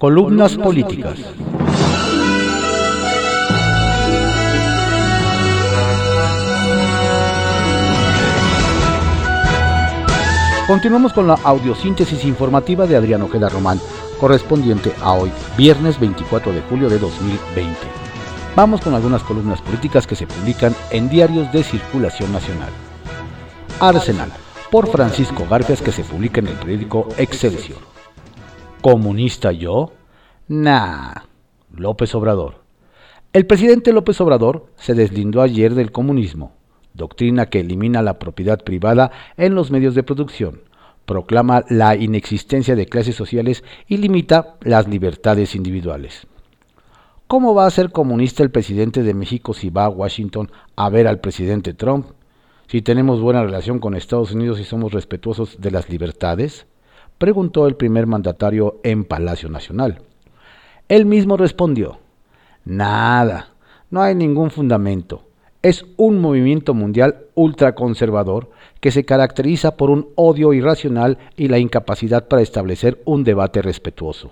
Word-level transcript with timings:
Columnas 0.00 0.56
políticas. 0.56 1.18
Continuamos 10.66 11.12
con 11.12 11.26
la 11.26 11.34
audiosíntesis 11.34 12.24
informativa 12.24 12.86
de 12.86 12.96
Adriano 12.96 13.26
Ojeda 13.26 13.50
Román, 13.50 13.78
correspondiente 14.18 14.90
a 15.02 15.12
hoy, 15.12 15.30
viernes 15.58 16.00
24 16.00 16.50
de 16.50 16.62
julio 16.62 16.88
de 16.88 16.98
2020. 16.98 17.76
Vamos 18.56 18.80
con 18.80 18.94
algunas 18.94 19.22
columnas 19.22 19.60
políticas 19.60 20.06
que 20.06 20.16
se 20.16 20.26
publican 20.26 20.74
en 20.90 21.10
diarios 21.10 21.52
de 21.52 21.62
circulación 21.62 22.32
nacional. 22.32 22.70
Arsenal, 23.80 24.32
por 24.70 24.90
Francisco 24.90 25.46
Garfias, 25.50 25.82
que 25.82 25.92
se 25.92 26.04
publica 26.04 26.40
en 26.40 26.46
el 26.46 26.54
periódico 26.54 27.06
Excelsior. 27.18 27.89
¿Comunista 28.80 29.52
yo? 29.52 29.92
Nah. 30.48 31.12
López 31.72 32.14
Obrador. 32.14 32.62
El 33.32 33.46
presidente 33.46 33.92
López 33.92 34.20
Obrador 34.20 34.66
se 34.76 34.94
deslindó 34.94 35.42
ayer 35.42 35.74
del 35.74 35.92
comunismo 35.92 36.52
doctrina 36.94 37.46
que 37.46 37.60
elimina 37.60 38.02
la 38.02 38.18
propiedad 38.18 38.62
privada 38.62 39.10
en 39.36 39.54
los 39.54 39.70
medios 39.70 39.94
de 39.94 40.02
producción, 40.02 40.62
proclama 41.06 41.64
la 41.68 41.96
inexistencia 41.96 42.76
de 42.76 42.86
clases 42.86 43.16
sociales 43.16 43.64
y 43.86 43.96
limita 43.96 44.56
las 44.60 44.88
libertades 44.88 45.54
individuales. 45.54 46.26
¿Cómo 47.26 47.54
va 47.54 47.66
a 47.66 47.70
ser 47.70 47.92
comunista 47.92 48.42
el 48.42 48.50
presidente 48.50 49.02
de 49.02 49.14
México 49.14 49.54
si 49.54 49.70
va 49.70 49.84
a 49.84 49.88
Washington 49.88 50.50
a 50.76 50.88
ver 50.88 51.06
al 51.06 51.20
presidente 51.20 51.74
Trump? 51.74 52.06
Si 52.66 52.82
tenemos 52.82 53.20
buena 53.20 53.42
relación 53.42 53.78
con 53.78 53.94
Estados 53.94 54.32
Unidos 54.32 54.60
y 54.60 54.64
somos 54.64 54.92
respetuosos 54.92 55.60
de 55.60 55.70
las 55.70 55.88
libertades? 55.88 56.66
Preguntó 57.20 57.68
el 57.68 57.76
primer 57.76 58.08
mandatario 58.08 58.80
en 58.82 59.04
Palacio 59.04 59.48
Nacional. 59.48 60.02
Él 60.88 61.06
mismo 61.06 61.36
respondió, 61.36 62.00
nada, 62.64 63.50
no 63.90 64.02
hay 64.02 64.16
ningún 64.16 64.50
fundamento 64.50 65.30
es 65.62 65.84
un 65.96 66.20
movimiento 66.20 66.72
mundial 66.72 67.26
ultraconservador 67.34 68.50
que 68.80 68.90
se 68.90 69.04
caracteriza 69.04 69.76
por 69.76 69.90
un 69.90 70.08
odio 70.14 70.52
irracional 70.52 71.18
y 71.36 71.48
la 71.48 71.58
incapacidad 71.58 72.28
para 72.28 72.42
establecer 72.42 73.02
un 73.04 73.24
debate 73.24 73.60
respetuoso. 73.60 74.30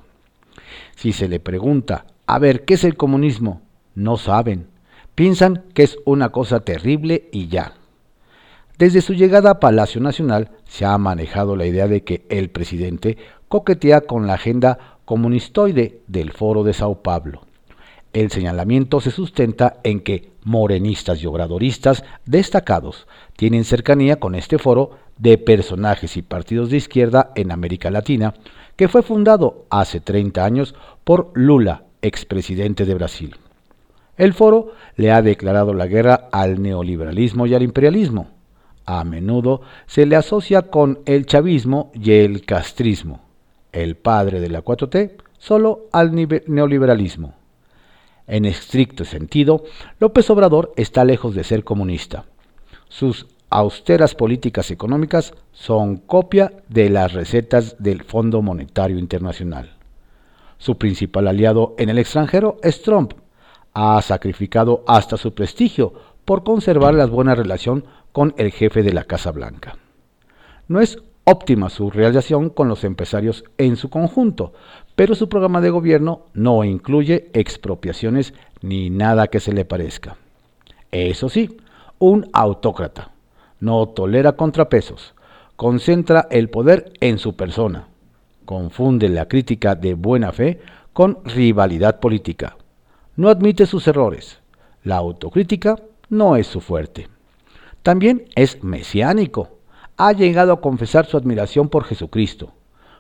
Si 0.96 1.12
se 1.12 1.28
le 1.28 1.38
pregunta, 1.38 2.06
a 2.26 2.38
ver, 2.38 2.64
¿qué 2.64 2.74
es 2.74 2.84
el 2.84 2.96
comunismo? 2.96 3.60
No 3.94 4.16
saben. 4.16 4.68
Piensan 5.14 5.64
que 5.74 5.82
es 5.82 5.98
una 6.04 6.30
cosa 6.30 6.60
terrible 6.60 7.28
y 7.30 7.48
ya. 7.48 7.74
Desde 8.78 9.00
su 9.00 9.12
llegada 9.12 9.50
a 9.50 9.58
Palacio 9.58 10.00
Nacional 10.00 10.50
se 10.64 10.84
ha 10.84 10.96
manejado 10.98 11.56
la 11.56 11.66
idea 11.66 11.88
de 11.88 12.04
que 12.04 12.24
el 12.28 12.48
presidente 12.48 13.18
coquetea 13.48 14.02
con 14.02 14.28
la 14.28 14.34
agenda 14.34 14.98
comunistoide 15.04 16.02
del 16.06 16.30
Foro 16.30 16.62
de 16.62 16.72
Sao 16.72 17.02
Paulo. 17.02 17.42
El 18.12 18.30
señalamiento 18.30 19.00
se 19.00 19.10
sustenta 19.10 19.80
en 19.82 20.00
que 20.00 20.30
morenistas 20.44 21.20
y 21.20 21.26
obradoristas 21.26 22.04
destacados 22.24 23.08
tienen 23.36 23.64
cercanía 23.64 24.20
con 24.20 24.36
este 24.36 24.58
foro 24.58 24.92
de 25.16 25.38
personajes 25.38 26.16
y 26.16 26.22
partidos 26.22 26.70
de 26.70 26.76
izquierda 26.76 27.32
en 27.34 27.50
América 27.50 27.90
Latina, 27.90 28.34
que 28.76 28.86
fue 28.86 29.02
fundado 29.02 29.66
hace 29.70 29.98
30 29.98 30.44
años 30.44 30.76
por 31.02 31.32
Lula, 31.34 31.82
expresidente 32.00 32.84
de 32.84 32.94
Brasil. 32.94 33.34
El 34.16 34.34
foro 34.34 34.72
le 34.94 35.10
ha 35.10 35.20
declarado 35.20 35.74
la 35.74 35.88
guerra 35.88 36.28
al 36.30 36.62
neoliberalismo 36.62 37.46
y 37.48 37.54
al 37.54 37.64
imperialismo. 37.64 38.37
A 38.90 39.04
menudo 39.04 39.60
se 39.86 40.06
le 40.06 40.16
asocia 40.16 40.62
con 40.62 41.00
el 41.04 41.26
chavismo 41.26 41.92
y 41.92 42.12
el 42.12 42.46
castrismo, 42.46 43.20
el 43.70 43.96
padre 43.96 44.40
de 44.40 44.48
la 44.48 44.64
4T, 44.64 45.12
solo 45.36 45.88
al 45.92 46.10
neoliberalismo. 46.46 47.34
En 48.26 48.46
estricto 48.46 49.04
sentido, 49.04 49.62
López 50.00 50.30
Obrador 50.30 50.72
está 50.76 51.04
lejos 51.04 51.34
de 51.34 51.44
ser 51.44 51.64
comunista. 51.64 52.24
Sus 52.88 53.26
austeras 53.50 54.14
políticas 54.14 54.70
económicas 54.70 55.34
son 55.52 55.98
copia 55.98 56.54
de 56.70 56.88
las 56.88 57.12
recetas 57.12 57.76
del 57.78 58.04
Fondo 58.04 58.40
Monetario 58.40 58.98
Internacional. 58.98 59.76
Su 60.56 60.78
principal 60.78 61.28
aliado 61.28 61.74
en 61.76 61.90
el 61.90 61.98
extranjero 61.98 62.56
es 62.62 62.80
Trump. 62.80 63.12
Ha 63.74 64.00
sacrificado 64.00 64.82
hasta 64.86 65.18
su 65.18 65.34
prestigio 65.34 65.92
por 66.28 66.44
conservar 66.44 66.92
la 66.92 67.06
buena 67.06 67.34
relación 67.34 67.86
con 68.12 68.34
el 68.36 68.50
jefe 68.50 68.82
de 68.82 68.92
la 68.92 69.04
Casa 69.04 69.30
Blanca. 69.30 69.78
No 70.66 70.78
es 70.78 70.98
óptima 71.24 71.70
su 71.70 71.90
realización 71.90 72.50
con 72.50 72.68
los 72.68 72.84
empresarios 72.84 73.44
en 73.56 73.76
su 73.76 73.88
conjunto, 73.88 74.52
pero 74.94 75.14
su 75.14 75.30
programa 75.30 75.62
de 75.62 75.70
gobierno 75.70 76.26
no 76.34 76.64
incluye 76.64 77.30
expropiaciones 77.32 78.34
ni 78.60 78.90
nada 78.90 79.28
que 79.28 79.40
se 79.40 79.54
le 79.54 79.64
parezca. 79.64 80.18
Eso 80.90 81.30
sí, 81.30 81.56
un 81.98 82.28
autócrata. 82.34 83.10
No 83.58 83.88
tolera 83.88 84.32
contrapesos. 84.32 85.14
Concentra 85.56 86.28
el 86.30 86.50
poder 86.50 86.92
en 87.00 87.16
su 87.16 87.36
persona. 87.36 87.88
Confunde 88.44 89.08
la 89.08 89.28
crítica 89.28 89.74
de 89.76 89.94
buena 89.94 90.32
fe 90.32 90.60
con 90.92 91.20
rivalidad 91.24 92.00
política. 92.00 92.58
No 93.16 93.30
admite 93.30 93.64
sus 93.64 93.88
errores. 93.88 94.40
La 94.84 94.96
autocrítica 94.96 95.76
no 96.08 96.36
es 96.36 96.46
su 96.46 96.60
fuerte. 96.60 97.08
También 97.82 98.26
es 98.34 98.62
mesiánico. 98.62 99.58
Ha 99.96 100.12
llegado 100.12 100.52
a 100.52 100.60
confesar 100.60 101.06
su 101.06 101.16
admiración 101.16 101.68
por 101.68 101.84
Jesucristo 101.84 102.52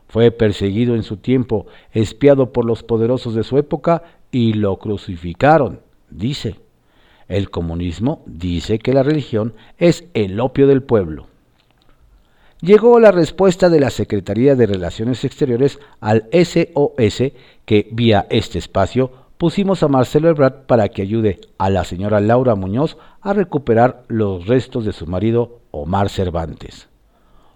fue 0.08 0.30
perseguido 0.30 0.94
en 0.94 1.02
su 1.02 1.18
tiempo, 1.18 1.66
espiado 1.92 2.52
por 2.52 2.64
los 2.64 2.82
poderosos 2.82 3.34
de 3.34 3.44
su 3.44 3.58
época 3.58 4.02
y 4.30 4.54
lo 4.54 4.78
crucificaron, 4.78 5.80
dice. 6.10 6.56
El 7.28 7.50
comunismo 7.50 8.22
dice 8.24 8.78
que 8.78 8.94
la 8.94 9.02
religión 9.02 9.52
es 9.76 10.04
el 10.14 10.40
opio 10.40 10.66
del 10.66 10.82
pueblo. 10.82 11.26
Llegó 12.62 12.98
la 12.98 13.12
respuesta 13.12 13.68
de 13.68 13.80
la 13.80 13.90
Secretaría 13.90 14.56
de 14.56 14.66
Relaciones 14.66 15.22
Exteriores 15.24 15.78
al 16.00 16.26
SOS 16.32 17.32
que 17.66 17.88
vía 17.92 18.26
este 18.30 18.58
espacio 18.58 19.12
pusimos 19.38 19.82
a 19.82 19.88
Marcelo 19.88 20.28
Ebrard 20.28 20.66
para 20.66 20.88
que 20.88 21.02
ayude 21.02 21.40
a 21.58 21.70
la 21.70 21.84
señora 21.84 22.20
Laura 22.20 22.56
Muñoz 22.56 22.98
a 23.20 23.32
recuperar 23.32 24.02
los 24.08 24.46
restos 24.46 24.84
de 24.84 24.92
su 24.92 25.06
marido 25.06 25.60
Omar 25.70 26.08
Cervantes. 26.08 26.88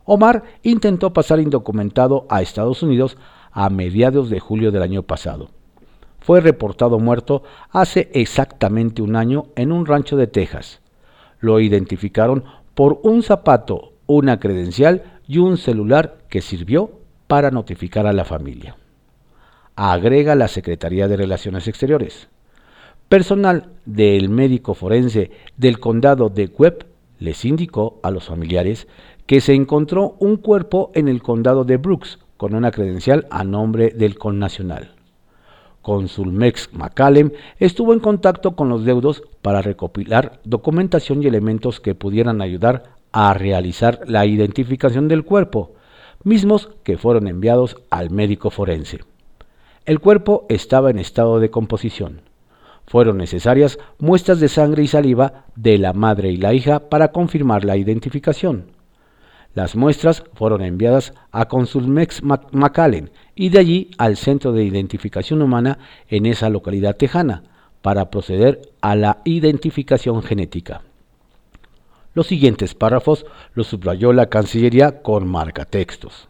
Omar 0.05 0.45
intentó 0.63 1.13
pasar 1.13 1.41
indocumentado 1.41 2.27
a 2.29 2.41
Estados 2.41 2.83
Unidos 2.83 3.19
a 3.51 3.69
mediados 3.69 4.31
de 4.31 4.41
julio 4.41 4.71
del 4.71 4.83
año 4.83 5.03
pasado. 5.03 5.51
Fue 6.21 6.41
reportado 6.41 7.01
muerto 7.01 7.43
hace 7.71 8.11
exactamente 8.15 9.03
un 9.03 9.17
año 9.17 9.47
en 9.57 9.73
un 9.73 9.87
rancho 9.87 10.17
de 10.17 10.29
Texas. 10.29 10.81
Lo 11.41 11.59
identificaron 11.59 12.45
por 12.75 13.01
un 13.03 13.25
zapato, 13.25 13.93
una 14.07 14.39
credencial 14.39 15.03
y 15.27 15.39
un 15.39 15.57
celular 15.57 16.19
que 16.29 16.43
sirvió 16.43 16.93
para 17.27 17.51
notificar 17.51 18.07
a 18.07 18.13
la 18.13 18.25
familia. 18.25 18.77
Agrega 19.75 20.35
la 20.35 20.49
Secretaría 20.49 21.09
de 21.09 21.17
Relaciones 21.17 21.67
Exteriores. 21.67 22.29
Personal 23.09 23.71
del 23.87 24.29
médico 24.29 24.75
forense 24.75 25.31
del 25.57 25.81
condado 25.81 26.29
de 26.29 26.47
Webb 26.47 26.87
les 27.19 27.45
indicó 27.47 27.99
a 28.03 28.11
los 28.11 28.25
familiares 28.25 28.87
que 29.27 29.41
se 29.41 29.55
encontró 29.55 30.17
un 30.19 30.37
cuerpo 30.37 30.91
en 30.95 31.09
el 31.09 31.23
condado 31.23 31.65
de 31.65 31.79
Brooks 31.79 32.19
con 32.37 32.55
una 32.55 32.71
credencial 32.71 33.27
a 33.31 33.45
nombre 33.45 33.91
del 33.91 34.19
connacional. 34.19 34.93
Consul 35.81 36.33
Mex 36.33 36.69
McCallum 36.73 37.31
estuvo 37.59 37.95
en 37.95 38.01
contacto 38.01 38.55
con 38.55 38.69
los 38.69 38.85
deudos 38.85 39.23
para 39.41 39.63
recopilar 39.63 40.41
documentación 40.45 41.23
y 41.23 41.27
elementos 41.27 41.81
que 41.81 41.95
pudieran 41.95 42.43
ayudar 42.43 42.97
a 43.11 43.33
realizar 43.33 44.01
la 44.07 44.27
identificación 44.27 45.09
del 45.09 45.25
cuerpo, 45.25 45.73
mismos 46.25 46.69
que 46.83 46.99
fueron 46.99 47.27
enviados 47.27 47.77
al 47.91 48.11
médico 48.11 48.51
forense. 48.51 49.01
El 49.85 49.99
cuerpo 49.99 50.47
estaba 50.49 50.91
en 50.91 50.99
estado 51.01 51.41
de 51.41 51.51
composición. 51.51 52.21
Fueron 52.87 53.19
necesarias 53.19 53.81
muestras 53.99 54.39
de 54.39 54.49
sangre 54.49 54.85
y 54.85 54.87
saliva 54.87 55.47
de 55.57 55.77
la 55.77 55.93
madre 55.93 56.31
y 56.31 56.37
la 56.37 56.55
hija 56.55 56.89
para 56.89 57.11
confirmar 57.11 57.65
la 57.65 57.77
identificación. 57.77 58.67
Las 59.55 59.75
muestras 59.75 60.23
fueron 60.35 60.63
enviadas 60.63 61.15
a 61.33 61.47
Consulmex 61.49 62.23
McAllen 62.23 63.11
y 63.35 63.49
de 63.49 63.59
allí 63.59 63.91
al 63.99 64.17
Centro 64.17 64.53
de 64.53 64.63
Identificación 64.63 65.43
Humana 65.43 65.79
en 66.09 66.27
esa 66.27 66.49
localidad 66.49 66.97
tejana 66.97 67.43
para 67.83 68.09
proceder 68.09 68.63
a 68.83 68.95
la 68.95 69.19
identificación 69.25 70.23
genética. 70.23 70.83
Los 72.15 72.29
siguientes 72.29 72.75
párrafos 72.77 73.27
los 73.55 73.67
subrayó 73.67 74.13
la 74.13 74.27
Cancillería 74.27 75.03
con 75.03 75.27
marcatextos. 75.27 76.29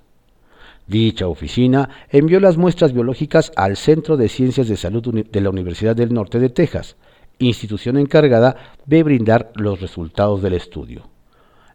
Dicha 0.92 1.26
oficina 1.26 1.88
envió 2.10 2.38
las 2.38 2.58
muestras 2.58 2.92
biológicas 2.92 3.50
al 3.56 3.78
Centro 3.78 4.18
de 4.18 4.28
Ciencias 4.28 4.68
de 4.68 4.76
Salud 4.76 5.02
de 5.24 5.40
la 5.40 5.48
Universidad 5.48 5.96
del 5.96 6.12
Norte 6.12 6.38
de 6.38 6.50
Texas, 6.50 6.96
institución 7.38 7.96
encargada 7.96 8.56
de 8.84 9.02
brindar 9.02 9.52
los 9.54 9.80
resultados 9.80 10.42
del 10.42 10.52
estudio. 10.52 11.08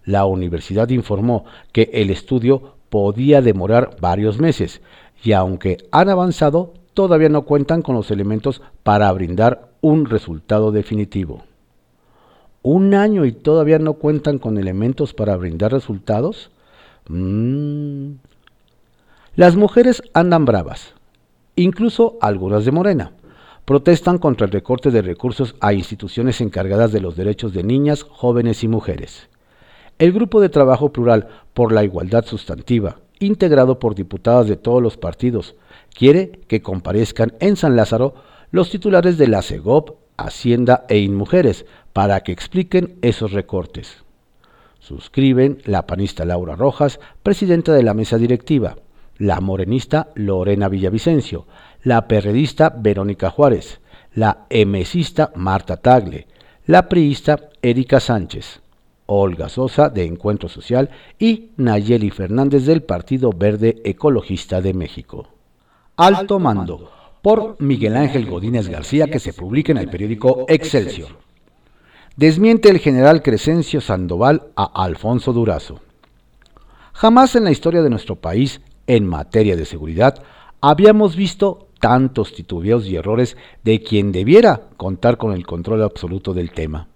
La 0.05 0.25
universidad 0.27 0.89
informó 0.89 1.45
que 1.71 1.89
el 1.93 2.11
estudio 2.11 2.75
podía 2.91 3.41
demorar 3.41 3.95
varios 3.99 4.37
meses 4.39 4.81
y 5.23 5.31
aunque 5.31 5.79
han 5.89 6.09
avanzado, 6.09 6.75
todavía 6.93 7.29
no 7.29 7.41
cuentan 7.41 7.81
con 7.81 7.95
los 7.95 8.11
elementos 8.11 8.61
para 8.83 9.11
brindar 9.13 9.71
un 9.81 10.05
resultado 10.05 10.71
definitivo. 10.71 11.43
¿Un 12.61 12.93
año 12.93 13.25
y 13.25 13.31
todavía 13.31 13.79
no 13.79 13.93
cuentan 13.93 14.37
con 14.37 14.59
elementos 14.59 15.15
para 15.15 15.35
brindar 15.37 15.71
resultados? 15.71 16.51
Mm. 17.09 18.26
Las 19.37 19.55
mujeres 19.55 20.01
andan 20.15 20.45
bravas, 20.45 20.95
incluso 21.55 22.17
algunas 22.21 22.65
de 22.65 22.71
Morena. 22.71 23.11
Protestan 23.65 24.17
contra 24.17 24.47
el 24.47 24.51
recorte 24.51 24.89
de 24.89 25.03
recursos 25.03 25.55
a 25.59 25.73
instituciones 25.73 26.41
encargadas 26.41 26.91
de 26.91 27.01
los 27.01 27.15
derechos 27.15 27.53
de 27.53 27.61
niñas, 27.61 28.01
jóvenes 28.01 28.63
y 28.63 28.67
mujeres. 28.67 29.29
El 29.99 30.11
Grupo 30.11 30.41
de 30.41 30.49
Trabajo 30.49 30.91
Plural 30.91 31.27
por 31.53 31.71
la 31.71 31.83
Igualdad 31.83 32.25
Sustantiva, 32.25 32.97
integrado 33.19 33.77
por 33.77 33.93
diputadas 33.93 34.47
de 34.47 34.55
todos 34.55 34.81
los 34.81 34.97
partidos, 34.97 35.53
quiere 35.93 36.31
que 36.47 36.63
comparezcan 36.63 37.33
en 37.39 37.57
San 37.57 37.75
Lázaro 37.75 38.15
los 38.49 38.71
titulares 38.71 39.19
de 39.19 39.27
la 39.27 39.43
CEGOP, 39.43 39.99
Hacienda 40.17 40.87
e 40.89 40.97
Inmujeres 40.97 41.67
para 41.93 42.21
que 42.21 42.31
expliquen 42.31 42.97
esos 43.03 43.33
recortes. 43.33 44.03
Suscriben 44.79 45.59
la 45.63 45.85
panista 45.85 46.25
Laura 46.25 46.55
Rojas, 46.55 46.99
presidenta 47.21 47.73
de 47.73 47.83
la 47.83 47.93
mesa 47.93 48.17
directiva, 48.17 48.77
la 49.17 49.41
morenista 49.41 50.09
Lorena 50.15 50.69
Villavicencio, 50.69 51.45
la 51.83 52.07
perredista 52.07 52.69
Verónica 52.69 53.29
Juárez, 53.29 53.79
la 54.13 54.45
emesista 54.49 55.31
Marta 55.35 55.77
Tagle, 55.77 56.27
la 56.65 56.89
priista 56.89 57.49
Erika 57.61 57.99
Sánchez, 57.99 58.61
Olga 59.05 59.49
Sosa 59.49 59.89
de 59.89 60.05
Encuentro 60.05 60.49
Social 60.49 60.89
y 61.17 61.51
Nayeli 61.57 62.09
Fernández 62.09 62.65
del 62.65 62.83
Partido 62.83 63.31
Verde 63.31 63.81
Ecologista 63.83 64.61
de 64.61 64.73
México. 64.73 65.29
Alto 65.95 66.39
Mando, 66.39 66.91
por 67.21 67.55
Miguel 67.59 67.95
Ángel 67.95 68.27
Godínez 68.27 68.67
García, 68.67 69.07
que 69.07 69.19
se 69.19 69.33
publica 69.33 69.71
en 69.71 69.79
el 69.79 69.89
periódico 69.89 70.45
Excelsior. 70.47 71.09
Desmiente 72.15 72.69
el 72.69 72.79
general 72.79 73.21
Crescencio 73.21 73.79
Sandoval 73.79 74.47
a 74.55 74.83
Alfonso 74.83 75.33
Durazo. 75.33 75.79
Jamás 76.93 77.35
en 77.35 77.43
la 77.43 77.51
historia 77.51 77.81
de 77.81 77.89
nuestro 77.89 78.15
país, 78.15 78.59
en 78.87 79.05
materia 79.05 79.55
de 79.55 79.65
seguridad, 79.65 80.23
habíamos 80.61 81.15
visto 81.15 81.67
tantos 81.79 82.33
titubeos 82.33 82.87
y 82.87 82.95
errores 82.95 83.37
de 83.63 83.81
quien 83.81 84.11
debiera 84.11 84.61
contar 84.77 85.17
con 85.17 85.33
el 85.33 85.45
control 85.45 85.83
absoluto 85.83 86.33
del 86.33 86.51
tema. 86.51 86.87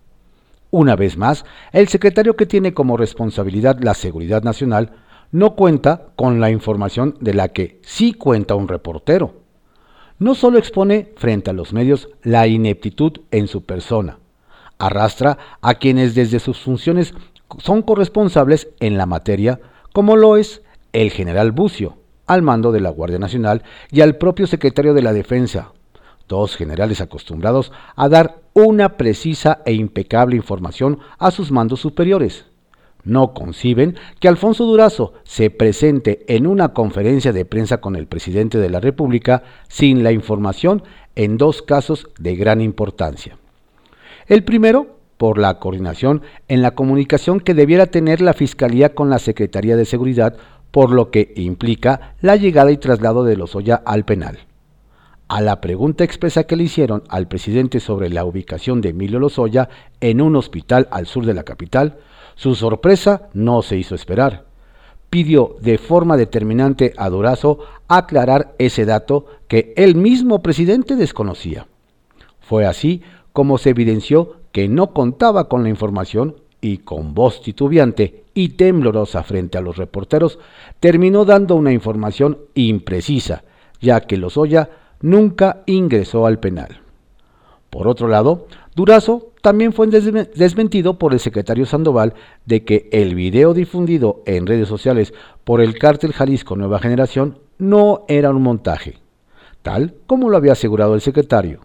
Una 0.71 0.95
vez 0.95 1.17
más, 1.17 1.45
el 1.73 1.89
secretario 1.89 2.35
que 2.35 2.45
tiene 2.45 2.73
como 2.73 2.97
responsabilidad 2.97 3.79
la 3.81 3.93
seguridad 3.93 4.41
nacional 4.43 4.93
no 5.31 5.55
cuenta 5.55 6.07
con 6.15 6.39
la 6.39 6.49
información 6.49 7.17
de 7.19 7.33
la 7.33 7.49
que 7.49 7.79
sí 7.83 8.13
cuenta 8.13 8.55
un 8.55 8.67
reportero. 8.67 9.41
No 10.17 10.35
solo 10.35 10.57
expone 10.57 11.11
frente 11.17 11.49
a 11.49 11.53
los 11.53 11.73
medios 11.73 12.09
la 12.23 12.47
ineptitud 12.47 13.21
en 13.31 13.47
su 13.47 13.63
persona, 13.63 14.19
arrastra 14.77 15.37
a 15.61 15.75
quienes 15.75 16.15
desde 16.15 16.39
sus 16.39 16.59
funciones 16.59 17.13
son 17.59 17.81
corresponsables 17.81 18.69
en 18.79 18.97
la 18.97 19.05
materia, 19.05 19.59
como 19.93 20.15
lo 20.15 20.37
es 20.37 20.61
el 20.93 21.11
general 21.11 21.51
Bucio, 21.51 21.97
al 22.27 22.41
mando 22.41 22.71
de 22.71 22.79
la 22.79 22.89
Guardia 22.89 23.19
Nacional, 23.19 23.63
y 23.91 24.01
al 24.01 24.17
propio 24.17 24.47
secretario 24.47 24.93
de 24.93 25.01
la 25.01 25.13
Defensa, 25.13 25.73
dos 26.27 26.55
generales 26.55 27.01
acostumbrados 27.01 27.71
a 27.95 28.07
dar 28.07 28.41
una 28.53 28.97
precisa 28.97 29.61
e 29.65 29.73
impecable 29.73 30.35
información 30.35 30.99
a 31.19 31.31
sus 31.31 31.51
mandos 31.51 31.81
superiores. 31.81 32.45
No 33.03 33.33
conciben 33.33 33.95
que 34.19 34.27
Alfonso 34.27 34.65
Durazo 34.65 35.13
se 35.23 35.49
presente 35.49 36.23
en 36.27 36.45
una 36.45 36.69
conferencia 36.69 37.33
de 37.33 37.45
prensa 37.45 37.81
con 37.81 37.95
el 37.95 38.07
presidente 38.07 38.59
de 38.59 38.69
la 38.69 38.79
República 38.79 39.43
sin 39.67 40.03
la 40.03 40.11
información 40.11 40.83
en 41.15 41.37
dos 41.37 41.61
casos 41.61 42.07
de 42.19 42.35
gran 42.35 42.61
importancia. 42.61 43.37
El 44.27 44.43
primero, 44.43 44.97
por 45.17 45.37
la 45.37 45.59
coordinación 45.59 46.21
en 46.47 46.61
la 46.61 46.71
comunicación 46.71 47.39
que 47.39 47.53
debiera 47.53 47.87
tener 47.87 48.21
la 48.21 48.33
Fiscalía 48.33 48.93
con 48.93 49.09
la 49.09 49.19
Secretaría 49.19 49.75
de 49.75 49.85
Seguridad, 49.85 50.37
por 50.71 50.91
lo 50.91 51.11
que 51.11 51.33
implica 51.35 52.15
la 52.21 52.35
llegada 52.35 52.71
y 52.71 52.77
traslado 52.77 53.23
de 53.23 53.35
Lozoya 53.35 53.81
al 53.85 54.05
penal. 54.05 54.39
A 55.27 55.39
la 55.39 55.61
pregunta 55.61 56.03
expresa 56.03 56.43
que 56.43 56.55
le 56.55 56.63
hicieron 56.63 57.03
al 57.07 57.27
presidente 57.27 57.79
sobre 57.79 58.09
la 58.09 58.25
ubicación 58.25 58.81
de 58.81 58.89
Emilio 58.89 59.19
Lozoya 59.19 59.69
en 60.01 60.19
un 60.19 60.35
hospital 60.35 60.89
al 60.91 61.07
sur 61.07 61.25
de 61.25 61.33
la 61.33 61.43
capital, 61.43 61.99
su 62.35 62.55
sorpresa 62.55 63.29
no 63.33 63.61
se 63.61 63.77
hizo 63.77 63.95
esperar. 63.95 64.45
Pidió 65.09 65.55
de 65.61 65.77
forma 65.77 66.17
determinante 66.17 66.93
a 66.97 67.09
Durazo 67.09 67.59
aclarar 67.87 68.55
ese 68.57 68.85
dato 68.85 69.25
que 69.47 69.73
el 69.77 69.95
mismo 69.95 70.41
presidente 70.41 70.95
desconocía. 70.95 71.67
Fue 72.39 72.65
así 72.65 73.01
como 73.33 73.57
se 73.57 73.69
evidenció 73.69 74.37
que 74.51 74.67
no 74.67 74.93
contaba 74.93 75.47
con 75.47 75.63
la 75.63 75.69
información 75.69 76.35
y 76.61 76.77
con 76.77 77.13
voz 77.13 77.41
titubeante 77.41 78.23
y 78.33 78.49
temblorosa 78.49 79.23
frente 79.23 79.57
a 79.57 79.61
los 79.61 79.77
reporteros, 79.77 80.39
terminó 80.79 81.25
dando 81.25 81.55
una 81.55 81.73
información 81.73 82.37
imprecisa, 82.53 83.43
ya 83.81 84.01
que 84.01 84.17
Lozoya 84.17 84.69
nunca 85.01 85.63
ingresó 85.65 86.25
al 86.25 86.39
penal. 86.39 86.79
Por 87.71 87.87
otro 87.87 88.07
lado, 88.07 88.47
Durazo 88.75 89.31
también 89.41 89.73
fue 89.73 89.87
desmentido 89.87 90.99
por 90.99 91.13
el 91.13 91.19
secretario 91.19 91.65
Sandoval 91.65 92.13
de 92.45 92.63
que 92.63 92.89
el 92.91 93.15
video 93.15 93.53
difundido 93.53 94.21
en 94.25 94.45
redes 94.45 94.67
sociales 94.67 95.13
por 95.43 95.61
el 95.61 95.79
cártel 95.79 96.13
Jalisco 96.13 96.55
Nueva 96.55 96.79
Generación 96.79 97.39
no 97.57 98.05
era 98.07 98.29
un 98.29 98.41
montaje, 98.41 98.97
tal 99.61 99.95
como 100.05 100.29
lo 100.29 100.37
había 100.37 100.51
asegurado 100.51 100.93
el 100.95 101.01
secretario. 101.01 101.61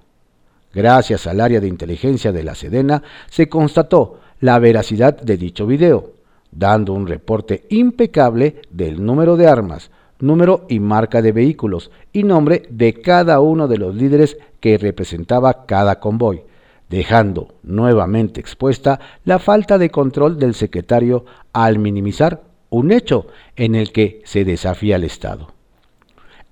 Gracias 0.72 1.26
al 1.26 1.40
área 1.40 1.60
de 1.60 1.68
inteligencia 1.68 2.32
de 2.32 2.44
la 2.44 2.54
Sedena 2.54 3.02
se 3.28 3.48
constató 3.48 4.20
la 4.40 4.58
veracidad 4.58 5.20
de 5.20 5.36
dicho 5.36 5.66
video, 5.66 6.12
dando 6.50 6.92
un 6.92 7.06
reporte 7.06 7.64
impecable 7.70 8.62
del 8.70 9.04
número 9.04 9.36
de 9.36 9.46
armas, 9.46 9.90
número 10.18 10.66
y 10.68 10.80
marca 10.80 11.22
de 11.22 11.32
vehículos 11.32 11.90
y 12.12 12.22
nombre 12.22 12.62
de 12.70 12.94
cada 12.94 13.40
uno 13.40 13.68
de 13.68 13.78
los 13.78 13.94
líderes 13.94 14.38
que 14.60 14.78
representaba 14.78 15.66
cada 15.66 16.00
convoy, 16.00 16.42
dejando 16.88 17.54
nuevamente 17.62 18.40
expuesta 18.40 19.00
la 19.24 19.38
falta 19.38 19.78
de 19.78 19.90
control 19.90 20.38
del 20.38 20.54
secretario 20.54 21.24
al 21.52 21.78
minimizar 21.78 22.42
un 22.70 22.92
hecho 22.92 23.26
en 23.56 23.74
el 23.74 23.92
que 23.92 24.22
se 24.24 24.44
desafía 24.44 24.96
al 24.96 25.04
Estado. 25.04 25.55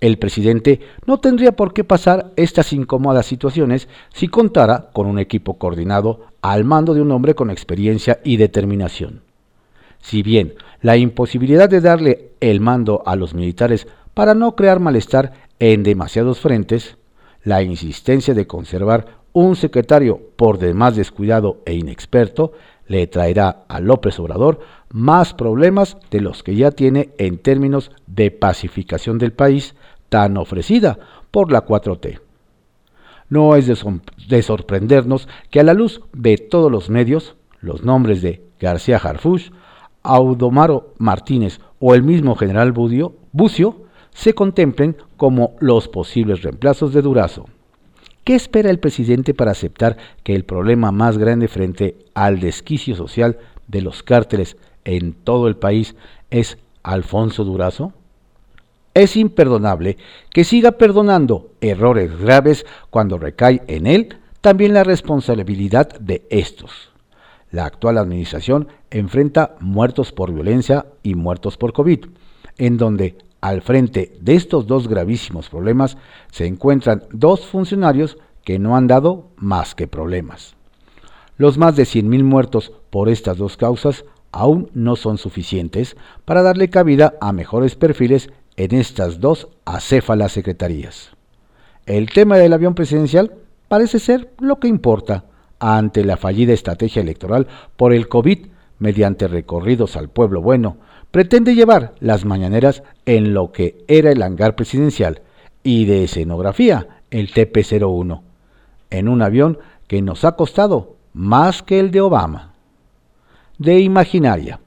El 0.01 0.19
presidente 0.19 0.81
no 1.07 1.19
tendría 1.19 1.53
por 1.53 1.73
qué 1.73 1.85
pasar 1.85 2.33
estas 2.37 2.73
incómodas 2.73 3.27
situaciones 3.27 3.89
si 4.13 4.29
contara 4.29 4.91
con 4.93 5.07
un 5.07 5.19
equipo 5.19 5.55
coordinado 5.55 6.27
al 6.43 6.65
mando 6.65 6.95
de 6.95 7.01
un 7.01 7.11
hombre 7.11 7.35
con 7.35 7.51
experiencia 7.51 8.21
y 8.23 8.37
determinación. 8.37 9.23
Si 10.01 10.23
bien 10.23 10.55
la 10.83 10.99
imposibilidad 10.99 11.71
de 11.71 11.81
darle 11.81 12.33
el 12.41 12.61
mando 12.61 13.03
a 13.07 13.17
los 13.17 13.33
militares 13.35 13.87
para 14.13 14.35
no 14.35 14.55
crear 14.55 14.79
malestar 14.79 15.33
en 15.59 15.83
demasiados 15.83 16.41
frentes, 16.41 16.99
la 17.43 17.63
insistencia 17.63 18.35
de 18.35 18.47
conservar 18.47 19.25
un 19.33 19.57
secretario 19.57 20.21
por 20.37 20.59
demás 20.59 20.97
descuidado 20.97 21.63
e 21.65 21.75
inexperto 21.75 22.53
le 22.87 23.07
traerá 23.07 23.65
a 23.69 23.81
López 23.81 24.19
Obrador 24.21 24.61
más 24.91 25.35
problemas 25.35 25.97
de 26.11 26.21
los 26.21 26.43
que 26.43 26.55
ya 26.55 26.71
tiene 26.71 27.11
en 27.19 27.39
términos 27.39 27.91
de 28.07 28.31
pacificación 28.31 29.19
del 29.19 29.33
país 29.33 29.75
tan 30.15 30.37
ofrecida 30.37 30.97
por 31.33 31.51
la 31.51 31.67
4T. 31.67 32.21
No 33.31 33.57
es 33.57 33.67
de, 33.67 34.43
sorprendernos 34.43 35.29
que 35.51 35.59
a 35.59 35.65
la 35.65 35.75
luz 35.75 36.03
de 36.13 36.39
todos 36.39 36.71
los 36.71 36.89
medios, 36.89 37.35
los 37.61 37.83
nombres 37.83 38.23
de 38.23 38.41
García 38.61 38.99
Harfuch, 38.99 39.51
Audomaro 40.05 40.95
Martínez 40.99 41.59
o 41.81 41.97
el 41.97 42.05
mismo 42.05 42.37
general 42.37 42.71
Bucio 42.71 43.87
se 44.13 44.35
contemplen 44.35 44.97
como 45.17 45.57
los 45.59 45.89
posibles 45.89 46.43
reemplazos 46.43 46.93
de 46.93 47.03
Durazo. 47.03 47.47
¿Qué 48.23 48.37
espera 48.37 48.71
el 48.71 48.79
presidente 48.79 49.35
para 49.35 49.51
aceptar 49.51 49.97
que 50.23 50.37
el 50.37 50.45
problema 50.45 50.93
más 50.93 51.19
grande 51.19 51.49
frente 51.49 51.99
al 52.15 52.39
desquicio 52.39 52.95
social 52.95 53.39
de 53.67 53.83
los 53.83 54.05
cárteles 54.05 54.57
en 54.85 55.13
todo 55.13 55.49
el 55.49 55.57
país 55.57 55.97
es 56.31 56.57
Alfonso 56.85 57.43
Durazo? 57.43 57.93
Es 58.95 59.17
imperdonable 59.17 59.99
que 60.31 60.45
siga 60.45 60.73
perdonando 60.73 61.51
errores 61.61 62.17
graves 62.19 62.65
cuando 62.91 63.19
recae 63.19 63.63
en 63.67 63.89
él 63.89 64.17
también 64.41 64.73
la 64.73 64.85
responsabilidad 64.85 65.99
de 65.99 66.27
estos. 66.31 66.93
La 67.51 67.67
actual 67.67 67.99
administración 67.99 68.69
enfrenta 68.91 69.57
muertos 69.61 70.13
por 70.13 70.33
violencia 70.33 70.87
y 71.03 71.15
muertos 71.15 71.57
por 71.57 71.73
COVID, 71.73 72.07
en 72.59 72.77
donde 72.77 73.17
al 73.41 73.63
frente 73.63 74.17
de 74.21 74.35
estos 74.35 74.67
dos 74.67 74.87
gravísimos 74.87 75.49
problemas 75.49 75.97
se 76.31 76.47
encuentran 76.47 77.03
dos 77.11 77.47
funcionarios 77.47 78.17
que 78.45 78.59
no 78.59 78.77
han 78.77 78.87
dado 78.87 79.31
más 79.37 79.75
que 79.75 79.89
problemas. 79.89 80.55
Los 81.37 81.59
más 81.59 81.75
de 81.75 81.83
100.000 81.83 82.23
muertos 82.23 82.73
por 82.91 83.09
estas 83.09 83.39
dos 83.39 83.57
causas 83.57 84.05
aún 84.31 84.71
no 84.75 84.95
son 84.95 85.19
suficientes 85.19 85.97
para 86.25 86.43
darle 86.43 86.71
cabida 86.71 87.15
a 87.21 87.33
mejores 87.33 87.75
perfiles 87.77 88.31
en 88.57 88.75
estas 88.75 89.21
dos 89.21 89.49
acéfalas 89.65 90.33
secretarías. 90.33 91.11
el 91.87 92.11
tema 92.11 92.37
del 92.37 92.53
avión 92.53 92.75
presidencial 92.75 93.33
parece 93.69 93.99
ser 93.99 94.31
lo 94.39 94.61
que 94.61 94.69
importa 94.69 95.25
ante 95.59 96.05
la 96.05 96.17
fallida 96.17 96.53
estrategia 96.53 97.03
electoral 97.03 97.47
por 97.77 97.93
el 97.93 98.09
COVID 98.09 98.47
mediante 98.79 99.29
recorridos 99.29 99.97
al 99.97 100.09
pueblo 100.09 100.43
bueno, 100.43 100.77
pretende 101.11 101.55
llevar 101.55 101.95
las 102.01 102.25
mañaneras 102.25 102.83
en 103.07 103.35
lo 103.35 103.53
que 103.53 103.85
era 103.89 104.11
el 104.11 104.23
hangar 104.23 104.57
presidencial 104.57 105.23
y 105.63 105.87
de 105.87 106.05
escenografía, 106.05 107.01
el 107.11 107.33
TP-01, 107.33 108.21
en 108.91 109.09
un 109.09 109.23
avión 109.23 109.59
que 109.87 110.03
nos 110.03 110.25
ha 110.25 110.33
costado 110.33 110.97
más 111.13 111.63
que 111.63 111.81
el 111.81 111.91
de 111.91 112.01
Obama. 112.01 112.55
De 113.59 113.79
imaginaria. 113.79 114.61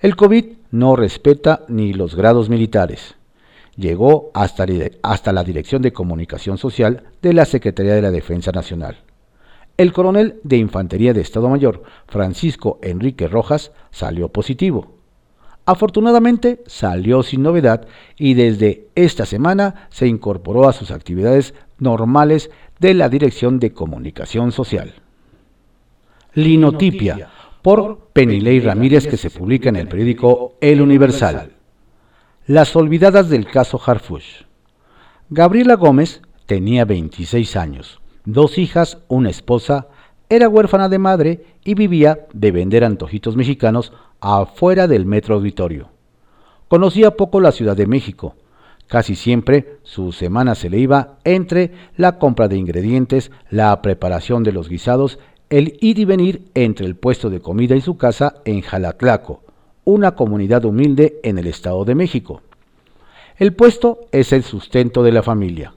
El 0.00 0.16
COVID 0.16 0.44
no 0.72 0.96
respeta 0.96 1.64
ni 1.68 1.92
los 1.92 2.16
grados 2.16 2.48
militares. 2.48 3.14
Llegó 3.76 4.32
hasta, 4.34 4.66
hasta 5.02 5.32
la 5.32 5.44
Dirección 5.44 5.80
de 5.82 5.92
Comunicación 5.92 6.58
Social 6.58 7.04
de 7.22 7.32
la 7.32 7.44
Secretaría 7.44 7.94
de 7.94 8.02
la 8.02 8.10
Defensa 8.10 8.50
Nacional. 8.50 8.98
El 9.76 9.92
coronel 9.92 10.40
de 10.42 10.56
Infantería 10.56 11.14
de 11.14 11.20
Estado 11.20 11.48
Mayor, 11.48 11.82
Francisco 12.06 12.78
Enrique 12.82 13.28
Rojas, 13.28 13.72
salió 13.90 14.28
positivo. 14.28 14.96
Afortunadamente 15.64 16.62
salió 16.66 17.22
sin 17.22 17.42
novedad 17.42 17.86
y 18.16 18.34
desde 18.34 18.88
esta 18.94 19.26
semana 19.26 19.88
se 19.90 20.08
incorporó 20.08 20.68
a 20.68 20.72
sus 20.72 20.90
actividades 20.90 21.54
normales 21.78 22.50
de 22.80 22.94
la 22.94 23.08
Dirección 23.08 23.60
de 23.60 23.72
Comunicación 23.72 24.52
Social. 24.52 24.94
Linotipia, 26.34 27.30
por 27.62 28.10
Penilei 28.12 28.60
Ramírez, 28.60 29.06
que 29.06 29.16
se 29.16 29.30
publica 29.30 29.68
en 29.68 29.76
el 29.76 29.88
periódico 29.88 30.54
El 30.60 30.82
Universal. 30.82 31.52
Las 32.46 32.74
olvidadas 32.76 33.28
del 33.28 33.46
caso 33.46 33.80
Harfush. 33.84 34.42
Gabriela 35.30 35.74
Gómez 35.76 36.22
tenía 36.46 36.84
26 36.84 37.56
años 37.56 38.02
dos 38.24 38.58
hijas, 38.58 38.98
una 39.08 39.30
esposa, 39.30 39.88
era 40.28 40.48
huérfana 40.48 40.88
de 40.88 40.98
madre 40.98 41.44
y 41.64 41.74
vivía 41.74 42.26
de 42.32 42.52
vender 42.52 42.84
antojitos 42.84 43.36
mexicanos 43.36 43.92
afuera 44.20 44.86
del 44.86 45.04
metro 45.04 45.34
auditorio. 45.34 45.90
Conocía 46.68 47.16
poco 47.16 47.40
la 47.40 47.52
Ciudad 47.52 47.76
de 47.76 47.86
México. 47.86 48.36
Casi 48.86 49.14
siempre 49.14 49.78
su 49.82 50.12
semana 50.12 50.54
se 50.54 50.70
le 50.70 50.78
iba 50.78 51.18
entre 51.24 51.72
la 51.96 52.18
compra 52.18 52.48
de 52.48 52.56
ingredientes, 52.56 53.30
la 53.50 53.80
preparación 53.82 54.42
de 54.42 54.52
los 54.52 54.68
guisados, 54.68 55.18
el 55.52 55.78
ir 55.80 55.98
y 56.00 56.04
venir 56.04 56.50
entre 56.54 56.86
el 56.86 56.96
puesto 56.96 57.30
de 57.30 57.40
comida 57.40 57.76
y 57.76 57.80
su 57.80 57.96
casa 57.96 58.42
en 58.44 58.60
Jalatlaco, 58.62 59.42
una 59.84 60.16
comunidad 60.16 60.64
humilde 60.64 61.20
en 61.22 61.38
el 61.38 61.46
Estado 61.46 61.84
de 61.84 61.94
México. 61.94 62.42
El 63.38 63.54
puesto 63.54 64.00
es 64.10 64.32
el 64.32 64.42
sustento 64.42 65.04
de 65.04 65.12
la 65.12 65.22
familia 65.22 65.74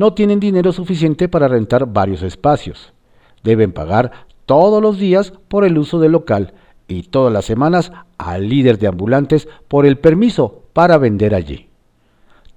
no 0.00 0.14
tienen 0.14 0.40
dinero 0.40 0.72
suficiente 0.72 1.28
para 1.28 1.46
rentar 1.46 1.84
varios 1.84 2.22
espacios. 2.22 2.94
Deben 3.44 3.72
pagar 3.72 4.26
todos 4.46 4.80
los 4.80 4.98
días 4.98 5.32
por 5.48 5.64
el 5.66 5.76
uso 5.76 5.98
del 6.00 6.12
local 6.12 6.54
y 6.88 7.02
todas 7.02 7.30
las 7.30 7.44
semanas 7.44 7.92
al 8.16 8.48
líder 8.48 8.78
de 8.78 8.86
ambulantes 8.86 9.46
por 9.68 9.84
el 9.84 9.98
permiso 9.98 10.62
para 10.72 10.96
vender 10.96 11.34
allí. 11.34 11.68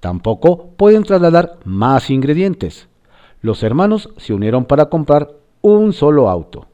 Tampoco 0.00 0.70
pueden 0.78 1.02
trasladar 1.04 1.58
más 1.64 2.08
ingredientes. 2.08 2.88
Los 3.42 3.62
hermanos 3.62 4.08
se 4.16 4.32
unieron 4.32 4.64
para 4.64 4.86
comprar 4.86 5.34
un 5.64 5.94
solo 5.94 6.28
auto. 6.28 6.66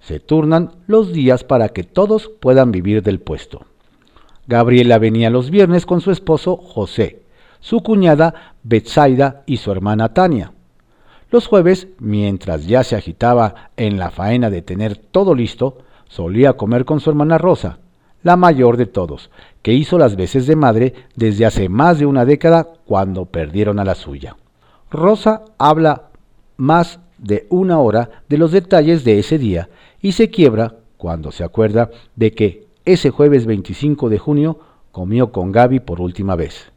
Se 0.00 0.20
turnan 0.20 0.70
los 0.86 1.12
días 1.12 1.44
para 1.44 1.68
que 1.68 1.84
todos 1.84 2.30
puedan 2.40 2.72
vivir 2.72 3.02
del 3.02 3.20
puesto. 3.20 3.66
Gabriela 4.46 4.98
venía 4.98 5.28
los 5.28 5.50
viernes 5.50 5.84
con 5.84 6.00
su 6.00 6.10
esposo 6.10 6.56
José, 6.56 7.24
su 7.60 7.82
cuñada 7.82 8.54
Betsaida 8.62 9.42
y 9.44 9.58
su 9.58 9.70
hermana 9.70 10.14
Tania. 10.14 10.54
Los 11.30 11.46
jueves, 11.46 11.88
mientras 11.98 12.66
ya 12.66 12.84
se 12.84 12.96
agitaba 12.96 13.70
en 13.76 13.98
la 13.98 14.10
faena 14.10 14.48
de 14.48 14.62
tener 14.62 14.96
todo 14.96 15.34
listo, 15.34 15.80
solía 16.08 16.54
comer 16.54 16.86
con 16.86 17.00
su 17.00 17.10
hermana 17.10 17.36
Rosa, 17.36 17.80
la 18.22 18.36
mayor 18.36 18.78
de 18.78 18.86
todos, 18.86 19.30
que 19.60 19.74
hizo 19.74 19.98
las 19.98 20.16
veces 20.16 20.46
de 20.46 20.56
madre 20.56 20.94
desde 21.16 21.44
hace 21.44 21.68
más 21.68 21.98
de 21.98 22.06
una 22.06 22.24
década 22.24 22.66
cuando 22.86 23.26
perdieron 23.26 23.78
a 23.78 23.84
la 23.84 23.94
suya. 23.94 24.36
Rosa 24.90 25.42
habla 25.58 26.04
más 26.56 27.00
de 27.18 27.46
una 27.50 27.78
hora 27.80 28.22
de 28.28 28.38
los 28.38 28.52
detalles 28.52 29.04
de 29.04 29.18
ese 29.18 29.38
día 29.38 29.68
y 30.00 30.12
se 30.12 30.30
quiebra 30.30 30.76
cuando 30.96 31.30
se 31.32 31.44
acuerda 31.44 31.90
de 32.16 32.32
que 32.32 32.66
ese 32.84 33.10
jueves 33.10 33.46
25 33.46 34.08
de 34.08 34.18
junio 34.18 34.58
comió 34.92 35.30
con 35.32 35.52
Gaby 35.52 35.80
por 35.80 36.00
última 36.00 36.36
vez. 36.36 36.72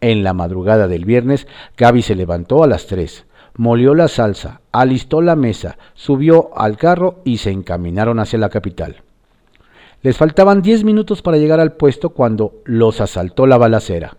En 0.00 0.24
la 0.24 0.32
madrugada 0.32 0.88
del 0.88 1.04
viernes, 1.04 1.46
Gaby 1.76 2.02
se 2.02 2.16
levantó 2.16 2.64
a 2.64 2.66
las 2.66 2.86
tres, 2.86 3.24
molió 3.56 3.94
la 3.94 4.08
salsa, 4.08 4.60
alistó 4.72 5.20
la 5.20 5.36
mesa, 5.36 5.78
subió 5.94 6.50
al 6.56 6.76
carro 6.76 7.20
y 7.24 7.38
se 7.38 7.50
encaminaron 7.50 8.18
hacia 8.18 8.38
la 8.38 8.48
capital. 8.48 9.02
Les 10.02 10.16
faltaban 10.16 10.62
diez 10.62 10.82
minutos 10.82 11.22
para 11.22 11.36
llegar 11.36 11.60
al 11.60 11.74
puesto 11.74 12.10
cuando 12.10 12.54
los 12.64 13.00
asaltó 13.00 13.46
la 13.46 13.58
balacera. 13.58 14.16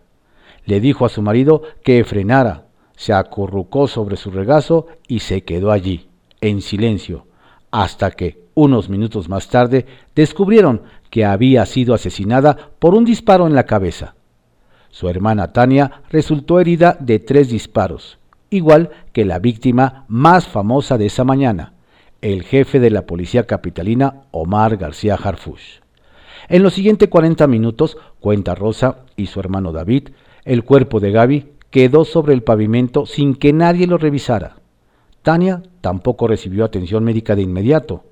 Le 0.65 0.79
dijo 0.79 1.05
a 1.05 1.10
su 1.10 1.22
marido 1.22 1.63
que 1.84 2.05
frenara, 2.05 2.67
se 2.96 3.14
acurrucó 3.14 3.88
sobre 3.88 4.18
su 4.18 4.32
regazo 4.32 4.88
y 5.08 5.20
se 5.20 5.44
quedó 5.44 5.72
allí, 5.72 6.08
en 6.42 6.62
silencio, 6.62 7.26
hasta 7.72 8.12
que, 8.12 8.44
unos 8.56 8.90
minutos 8.90 9.30
más 9.30 9.48
tarde, 9.48 9.86
descubrieron 10.16 10.84
que 11.10 11.26
había 11.26 11.66
sido 11.66 11.94
asesinada 11.94 12.72
por 12.80 12.94
un 12.96 13.06
disparo 13.06 13.48
en 13.48 13.56
la 13.56 13.66
cabeza. 13.66 14.16
Su 14.90 15.10
hermana 15.10 15.54
Tania 15.54 16.04
resultó 16.10 16.60
herida 16.60 16.98
de 17.00 17.20
tres 17.20 17.50
disparos, 17.50 18.20
igual 18.52 18.92
que 19.12 19.26
la 19.26 19.40
víctima 19.40 20.06
más 20.08 20.48
famosa 20.48 20.98
de 21.00 21.08
esa 21.08 21.24
mañana, 21.24 21.74
el 22.22 22.44
jefe 22.44 22.80
de 22.80 22.92
la 22.92 23.08
policía 23.08 23.48
capitalina 23.48 24.22
Omar 24.32 24.78
García 24.78 25.16
Harfush. 25.16 25.80
En 26.48 26.62
los 26.62 26.74
siguientes 26.74 27.10
40 27.10 27.48
minutos, 27.48 27.98
cuenta 28.20 28.54
Rosa 28.54 28.98
y 29.16 29.26
su 29.28 29.40
hermano 29.40 29.72
David, 29.72 30.10
el 30.46 30.64
cuerpo 30.64 31.00
de 31.00 31.12
Gaby 31.12 31.53
quedó 31.74 32.06
sobre 32.06 32.36
el 32.36 32.44
pavimento 32.44 33.08
sin 33.08 33.34
que 33.34 33.51
nadie 33.51 33.88
lo 33.88 33.98
revisara. 33.98 34.58
Tania 35.24 35.63
tampoco 35.82 36.27
recibió 36.27 36.65
atención 36.65 37.03
médica 37.03 37.36
de 37.36 37.42
inmediato. 37.42 38.03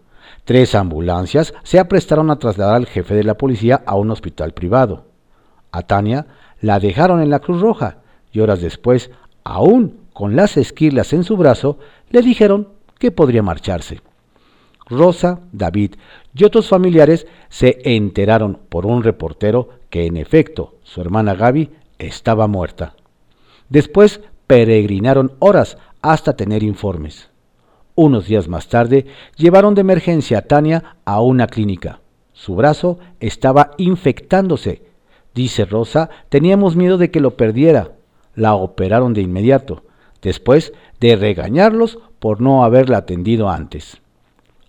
Tres 0.45 0.73
ambulancias 0.73 1.53
se 1.61 1.77
aprestaron 1.77 2.31
a 2.31 2.39
trasladar 2.39 2.77
al 2.77 2.87
jefe 2.87 3.13
de 3.13 3.23
la 3.23 3.37
policía 3.37 3.83
a 3.85 3.95
un 3.97 4.09
hospital 4.09 4.55
privado. 4.55 5.05
A 5.71 5.83
Tania 5.83 6.25
la 6.59 6.79
dejaron 6.79 7.21
en 7.21 7.29
la 7.29 7.37
Cruz 7.37 7.61
Roja 7.61 7.97
y 8.31 8.39
horas 8.39 8.61
después, 8.61 9.11
aún 9.43 9.99
con 10.11 10.35
las 10.35 10.57
esquirlas 10.57 11.13
en 11.13 11.23
su 11.23 11.37
brazo, 11.37 11.77
le 12.09 12.23
dijeron 12.23 12.69
que 12.97 13.11
podría 13.11 13.43
marcharse. 13.43 14.01
Rosa, 14.87 15.41
David 15.51 15.97
y 16.33 16.45
otros 16.45 16.67
familiares 16.67 17.27
se 17.49 17.77
enteraron 17.83 18.57
por 18.69 18.87
un 18.87 19.03
reportero 19.03 19.69
que 19.91 20.07
en 20.07 20.17
efecto 20.17 20.73
su 20.81 20.99
hermana 20.99 21.35
Gaby 21.35 21.69
estaba 21.99 22.47
muerta. 22.47 22.95
Después 23.71 24.21
peregrinaron 24.45 25.31
horas 25.39 25.79
hasta 26.03 26.35
tener 26.35 26.61
informes. 26.61 27.31
Unos 27.95 28.27
días 28.27 28.47
más 28.47 28.69
tarde 28.69 29.07
llevaron 29.35 29.73
de 29.73 29.81
emergencia 29.81 30.37
a 30.37 30.41
Tania 30.43 30.97
a 31.05 31.21
una 31.21 31.47
clínica. 31.47 32.01
Su 32.33 32.55
brazo 32.55 32.99
estaba 33.19 33.71
infectándose 33.77 34.91
Dice 35.33 35.65
Rosa, 35.65 36.09
teníamos 36.29 36.75
miedo 36.75 36.97
de 36.97 37.09
que 37.09 37.21
lo 37.21 37.37
perdiera. 37.37 37.93
La 38.35 38.55
operaron 38.55 39.13
de 39.13 39.21
inmediato, 39.21 39.83
después 40.21 40.73
de 40.99 41.15
regañarlos 41.15 41.99
por 42.19 42.41
no 42.41 42.63
haberla 42.63 42.97
atendido 42.97 43.49
antes. 43.49 44.01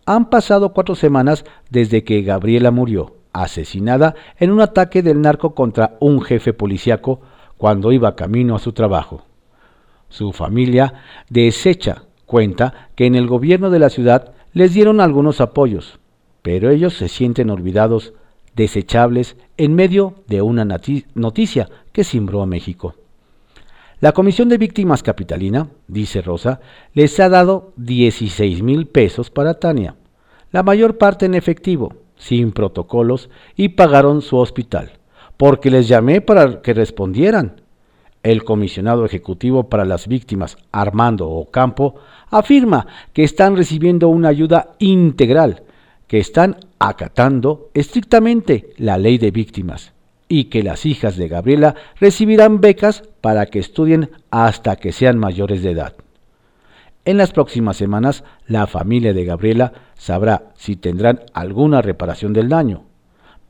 Han 0.07 0.31
pasado 0.31 0.73
cuatro 0.73 0.95
semanas 0.95 1.45
desde 1.71 2.05
que 2.05 2.23
Gabriela 2.23 2.71
murió, 2.71 3.17
asesinada 3.33 4.15
en 4.39 4.51
un 4.51 4.61
ataque 4.61 5.03
del 5.03 5.21
narco 5.21 5.55
contra 5.55 5.97
un 6.01 6.23
jefe 6.23 6.53
policíaco 6.53 7.21
cuando 7.63 7.93
iba 7.93 8.17
camino 8.17 8.57
a 8.57 8.59
su 8.59 8.73
trabajo. 8.73 9.23
Su 10.09 10.33
familia 10.33 10.95
desecha 11.31 12.07
cuenta 12.27 12.89
que 12.97 13.07
en 13.07 13.15
el 13.15 13.29
gobierno 13.29 13.71
de 13.71 13.79
la 13.79 13.89
ciudad 13.89 14.33
les 14.53 14.75
dieron 14.75 15.01
algunos 15.01 15.41
apoyos, 15.41 16.01
pero 16.43 16.71
ellos 16.71 16.95
se 16.95 17.07
sienten 17.07 17.51
olvidados 17.51 18.15
desechables 18.57 19.37
en 19.59 19.77
medio 19.77 20.25
de 20.27 20.43
una 20.43 20.65
noticia 20.65 21.69
que 21.93 22.03
cimbró 22.03 22.43
a 22.43 22.47
México. 22.47 22.97
La 24.01 24.11
Comisión 24.11 24.49
de 24.49 24.59
Víctimas 24.59 25.05
Capitalina, 25.05 25.69
dice 25.87 26.21
Rosa, 26.21 26.59
les 26.95 27.21
ha 27.21 27.29
dado 27.29 27.75
16 27.77 28.61
mil 28.61 28.89
pesos 28.89 29.31
para 29.31 29.61
Tania, 29.61 29.95
la 30.51 30.65
mayor 30.65 30.99
parte 30.99 31.27
en 31.27 31.35
efectivo, 31.35 31.95
sin 32.17 32.51
protocolos, 32.51 33.31
y 33.55 33.69
pagaron 33.69 34.21
su 34.21 34.39
hospital, 34.39 34.99
porque 35.43 35.73
les 35.73 35.89
llamé 35.89 36.21
para 36.21 36.63
que 36.63 36.73
respondieran. 36.73 37.63
El 38.23 38.45
comisionado 38.45 39.05
ejecutivo 39.05 39.69
para 39.69 39.85
las 39.85 40.07
víctimas, 40.07 40.57
Armando 40.71 41.29
Ocampo, 41.29 41.97
afirma 42.31 42.87
que 43.13 43.25
están 43.25 43.57
recibiendo 43.57 44.09
una 44.09 44.29
ayuda 44.29 44.77
integral, 44.79 45.65
que 46.07 46.21
están 46.21 46.59
acatando 46.79 47.71
estrictamente 47.75 48.73
la 48.77 48.99
ley 48.99 49.19
de 49.19 49.33
víctimas 49.33 49.93
y 50.29 50.45
que 50.45 50.63
las 50.63 50.87
hijas 50.87 51.17
de 51.17 51.27
Gabriela 51.27 51.75
recibirán 51.99 52.61
becas 52.61 53.03
para 53.21 53.47
que 53.47 53.59
estudien 53.59 54.11
hasta 54.31 54.77
que 54.77 54.93
sean 54.93 55.19
mayores 55.19 55.65
de 55.65 55.73
edad. 55.73 55.95
En 57.05 57.17
las 57.17 57.33
próximas 57.33 57.77
semanas, 57.77 58.23
la 58.47 58.69
familia 58.69 59.13
de 59.13 59.25
Gabriela 59.25 59.73
sabrá 59.97 60.53
si 60.55 60.77
tendrán 60.77 61.23
alguna 61.35 61.83
reparación 61.83 62.33
del 62.33 62.49
daño, 62.49 62.85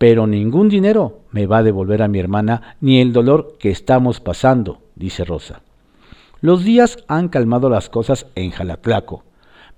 pero 0.03 0.27
ningún 0.27 0.69
dinero 0.69 1.21
me 1.31 1.47
va 1.47 1.59
a 1.59 1.63
devolver 1.63 2.03
a 2.03 2.09
mi 2.09 2.19
hermana 2.19 2.75
ni 2.81 3.01
el 3.01 3.13
dolor 3.13 3.55
que 3.61 3.71
estamos 3.71 4.19
pasando, 4.19 4.81
dice 4.97 5.25
Rosa. 5.25 5.63
Los 6.41 6.65
días 6.65 6.97
han 7.07 7.29
calmado 7.29 7.71
las 7.71 7.89
cosas 7.89 8.27
en 8.35 8.51
Jalatlaco, 8.51 9.23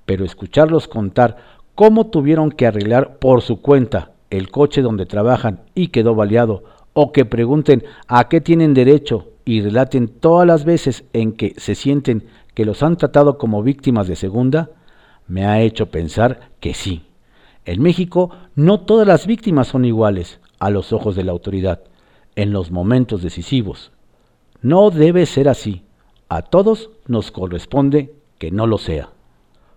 pero 0.07 0.25
escucharlos 0.25 0.89
contar 0.89 1.59
cómo 1.75 2.07
tuvieron 2.07 2.53
que 2.53 2.67
arreglar 2.67 3.19
por 3.19 3.43
su 3.43 3.61
cuenta 3.61 4.13
el 4.31 4.51
coche 4.51 4.81
donde 4.81 5.05
trabajan 5.05 5.61
y 5.75 5.89
quedó 5.89 6.15
baleado, 6.15 6.65
o 6.95 7.13
que 7.13 7.27
pregunten 7.27 7.85
a 8.09 8.31
qué 8.31 8.41
tienen 8.41 8.73
derecho 8.73 9.29
y 9.45 9.61
relaten 9.61 10.09
todas 10.09 10.47
las 10.47 10.65
veces 10.65 11.05
en 11.13 11.33
que 11.33 11.53
se 11.59 11.75
sienten 11.75 12.25
que 12.55 12.65
los 12.65 12.83
han 12.83 12.97
tratado 12.97 13.37
como 13.37 13.63
víctimas 13.63 14.09
de 14.09 14.17
segunda, 14.17 14.71
me 15.29 15.45
ha 15.45 15.61
hecho 15.61 15.91
pensar 15.91 16.49
que 16.61 16.73
sí. 16.73 17.03
En 17.65 17.83
México 17.83 18.31
no 18.55 18.81
todas 18.81 19.07
las 19.07 19.27
víctimas 19.27 19.69
son 19.69 19.85
iguales 19.85 20.41
a 20.59 20.71
los 20.71 20.93
ojos 20.93 21.17
de 21.17 21.25
la 21.25 21.33
autoridad 21.33 21.81
en 22.37 22.53
los 22.53 22.71
momentos 22.71 23.23
decisivos. 23.23 23.93
No 24.61 24.91
debe 24.91 25.27
ser 25.27 25.49
así. 25.49 25.85
A 26.29 26.43
todos 26.43 26.91
nos 27.07 27.31
corresponde 27.31 28.15
que 28.39 28.51
no 28.51 28.67
lo 28.67 28.79
sea. 28.79 29.11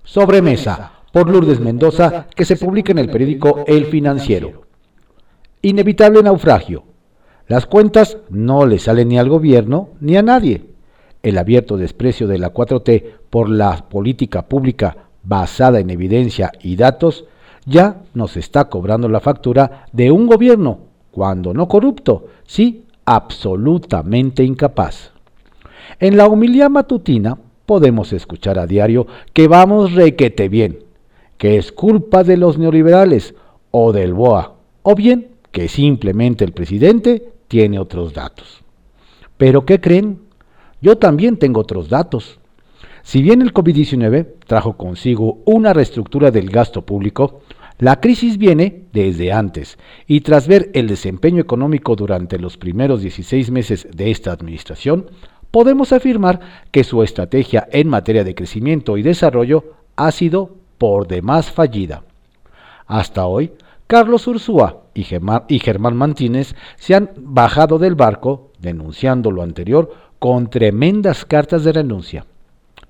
Sobremesa, 0.04 0.94
por 1.12 1.30
Lourdes 1.30 1.60
Mendoza, 1.60 2.28
que 2.36 2.46
se 2.46 2.56
publica 2.56 2.92
en 2.92 3.00
el 3.00 3.10
periódico 3.10 3.64
El 3.68 3.86
Financiero. 3.86 4.64
Inevitable 5.62 6.24
naufragio. 6.24 6.84
Las 7.48 7.66
cuentas 7.66 8.18
no 8.30 8.66
le 8.66 8.80
salen 8.80 9.10
ni 9.10 9.18
al 9.18 9.30
gobierno 9.30 9.90
ni 10.00 10.18
a 10.18 10.22
nadie. 10.22 10.66
El 11.24 11.38
abierto 11.38 11.78
desprecio 11.78 12.28
de 12.28 12.38
la 12.38 12.54
4T 12.54 13.16
por 13.30 13.50
la 13.50 13.88
política 13.90 14.48
pública 14.48 15.10
basada 15.24 15.80
en 15.80 15.90
evidencia 15.90 16.52
y 16.62 16.76
datos 16.76 17.26
ya 17.68 18.02
nos 18.14 18.38
está 18.38 18.70
cobrando 18.70 19.10
la 19.10 19.20
factura 19.20 19.86
de 19.92 20.10
un 20.10 20.26
gobierno, 20.26 20.80
cuando 21.12 21.54
no 21.54 21.68
corrupto, 21.68 22.28
sí 22.46 22.86
absolutamente 23.06 24.44
incapaz. 24.44 25.12
En 26.00 26.18
la 26.18 26.28
humildad 26.28 26.70
matutina 26.70 27.38
podemos 27.66 28.14
escuchar 28.14 28.58
a 28.58 28.66
diario 28.66 29.06
que 29.34 29.48
vamos 29.48 29.94
requete 29.94 30.48
bien, 30.48 30.80
que 31.38 31.58
es 31.58 31.72
culpa 31.72 32.24
de 32.24 32.38
los 32.38 32.58
neoliberales 32.58 33.36
o 33.72 33.92
del 33.92 34.14
BOA, 34.14 34.54
o 34.84 34.96
bien 34.96 35.28
que 35.52 35.68
simplemente 35.68 36.46
el 36.46 36.54
presidente 36.54 37.30
tiene 37.50 37.80
otros 37.80 38.14
datos. 38.14 38.64
Pero 39.38 39.66
¿qué 39.66 39.82
creen? 39.82 40.22
Yo 40.82 40.98
también 40.98 41.38
tengo 41.38 41.62
otros 41.62 41.90
datos. 41.90 42.40
Si 43.04 43.22
bien 43.22 43.42
el 43.42 43.54
COVID-19 43.54 44.28
trajo 44.46 44.78
consigo 44.78 45.40
una 45.46 45.74
reestructura 45.74 46.32
del 46.32 46.50
gasto 46.50 46.86
público, 46.86 47.42
la 47.80 48.00
crisis 48.00 48.38
viene 48.38 48.86
desde 48.92 49.32
antes 49.32 49.78
y 50.08 50.22
tras 50.22 50.48
ver 50.48 50.72
el 50.74 50.88
desempeño 50.88 51.42
económico 51.42 51.96
durante 51.96 52.40
los 52.40 52.58
primeros 52.58 53.02
16 53.02 53.52
meses 53.52 53.88
de 53.94 54.10
esta 54.10 54.32
administración, 54.32 55.12
podemos 55.52 55.94
afirmar 55.94 56.40
que 56.72 56.84
su 56.84 57.04
estrategia 57.04 57.68
en 57.72 57.88
materia 57.88 58.24
de 58.24 58.36
crecimiento 58.36 58.98
y 58.98 59.04
desarrollo 59.04 59.76
ha 59.96 60.12
sido 60.12 60.56
por 60.78 61.08
demás 61.08 61.52
fallida. 61.52 62.04
Hasta 62.88 63.26
hoy, 63.26 63.52
Carlos 63.86 64.28
Ursúa 64.28 64.84
y 64.94 65.04
Germán, 65.04 65.96
Mantínez 65.96 66.56
se 66.78 66.96
han 66.96 67.12
bajado 67.18 67.80
del 67.80 67.96
barco 67.96 68.52
denunciando 68.60 69.32
lo 69.32 69.44
anterior 69.44 69.94
con 70.20 70.50
tremendas 70.50 71.26
cartas 71.26 71.64
de 71.64 71.74
renuncia. 71.74 72.26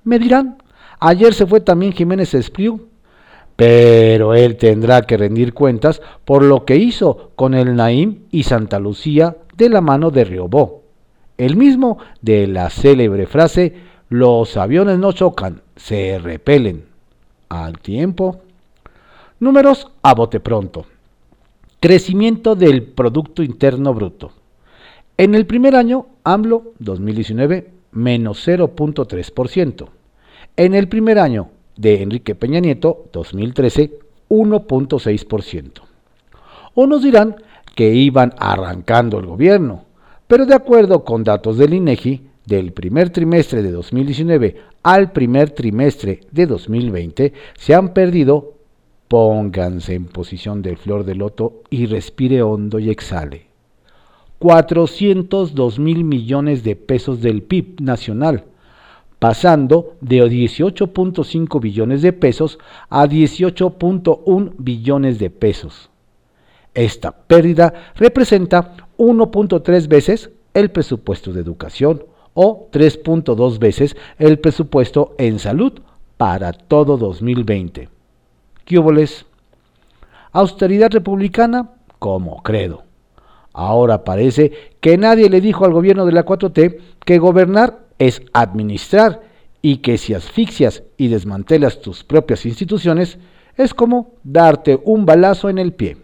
Me 0.04 0.18
dirán, 0.18 0.62
ayer 0.98 1.34
se 1.34 1.46
fue 1.46 1.60
también 1.60 1.92
Jiménez 1.92 2.32
Espriu, 2.34 2.88
pero 3.58 4.34
él 4.34 4.56
tendrá 4.56 5.02
que 5.02 5.16
rendir 5.16 5.52
cuentas 5.52 6.00
por 6.24 6.44
lo 6.44 6.64
que 6.64 6.76
hizo 6.76 7.32
con 7.34 7.54
el 7.54 7.74
Naim 7.74 8.20
y 8.30 8.44
Santa 8.44 8.78
Lucía 8.78 9.36
de 9.56 9.68
la 9.68 9.80
mano 9.80 10.12
de 10.12 10.22
Riobó, 10.22 10.84
el 11.38 11.56
mismo 11.56 11.98
de 12.22 12.46
la 12.46 12.70
célebre 12.70 13.26
frase 13.26 13.74
los 14.10 14.56
aviones 14.56 15.00
no 15.00 15.10
chocan, 15.10 15.62
se 15.74 16.20
repelen. 16.20 16.84
Al 17.48 17.80
tiempo 17.80 18.42
Números 19.40 19.90
a 20.02 20.14
bote 20.14 20.38
pronto. 20.38 20.86
Crecimiento 21.80 22.54
del 22.54 22.84
Producto 22.84 23.42
Interno 23.42 23.92
Bruto. 23.92 24.30
En 25.16 25.34
el 25.34 25.46
primer 25.46 25.74
año, 25.74 26.06
AMLO 26.22 26.74
2019, 26.78 27.72
menos 27.90 28.46
0.3%. 28.46 29.88
En 30.56 30.74
el 30.74 30.88
primer 30.88 31.18
año 31.18 31.50
de 31.78 32.02
Enrique 32.02 32.34
Peña 32.34 32.60
Nieto 32.60 33.06
2013, 33.12 33.92
1.6%. 34.28 35.70
Unos 36.74 37.02
dirán 37.02 37.36
que 37.74 37.94
iban 37.94 38.34
arrancando 38.36 39.18
el 39.18 39.24
gobierno, 39.24 39.86
pero 40.26 40.44
de 40.44 40.54
acuerdo 40.54 41.04
con 41.04 41.24
datos 41.24 41.56
del 41.56 41.72
INEGI, 41.72 42.28
del 42.44 42.72
primer 42.72 43.10
trimestre 43.10 43.62
de 43.62 43.70
2019 43.70 44.56
al 44.82 45.12
primer 45.12 45.50
trimestre 45.50 46.20
de 46.30 46.46
2020 46.46 47.32
se 47.54 47.74
han 47.74 47.92
perdido 47.92 48.54
Pónganse 49.08 49.94
en 49.94 50.04
posición 50.04 50.60
de 50.60 50.76
flor 50.76 51.04
de 51.04 51.14
loto 51.14 51.62
y 51.70 51.86
respire 51.86 52.42
hondo 52.42 52.78
y 52.78 52.90
exhale. 52.90 53.46
402 54.38 55.78
mil 55.78 56.04
millones 56.04 56.62
de 56.62 56.76
pesos 56.76 57.22
del 57.22 57.42
PIB 57.42 57.80
nacional, 57.80 58.44
pasando 59.18 59.94
de 60.00 60.22
18.5 60.22 61.60
billones 61.60 62.02
de 62.02 62.12
pesos 62.12 62.58
a 62.88 63.06
18.1 63.06 64.52
billones 64.58 65.18
de 65.18 65.30
pesos. 65.30 65.90
Esta 66.74 67.12
pérdida 67.12 67.92
representa 67.96 68.76
1.3 68.98 69.88
veces 69.88 70.30
el 70.54 70.70
presupuesto 70.70 71.32
de 71.32 71.40
educación 71.40 72.04
o 72.34 72.68
3.2 72.70 73.58
veces 73.58 73.96
el 74.18 74.38
presupuesto 74.38 75.14
en 75.18 75.38
salud 75.38 75.80
para 76.16 76.52
todo 76.52 76.96
2020. 76.96 77.88
Austeridad 80.30 80.90
republicana 80.92 81.70
como 81.98 82.42
credo. 82.42 82.84
Ahora 83.52 84.04
parece 84.04 84.52
que 84.80 84.96
nadie 84.98 85.28
le 85.30 85.40
dijo 85.40 85.64
al 85.64 85.72
gobierno 85.72 86.06
de 86.06 86.12
la 86.12 86.24
4T 86.24 86.78
que 87.04 87.18
gobernar 87.18 87.87
es 87.98 88.22
administrar 88.32 89.22
y 89.62 89.78
que 89.78 89.98
si 89.98 90.14
asfixias 90.14 90.84
y 90.96 91.08
desmantelas 91.08 91.80
tus 91.80 92.04
propias 92.04 92.46
instituciones 92.46 93.18
es 93.56 93.74
como 93.74 94.12
darte 94.22 94.80
un 94.84 95.04
balazo 95.04 95.50
en 95.50 95.58
el 95.58 95.72
pie. 95.72 95.96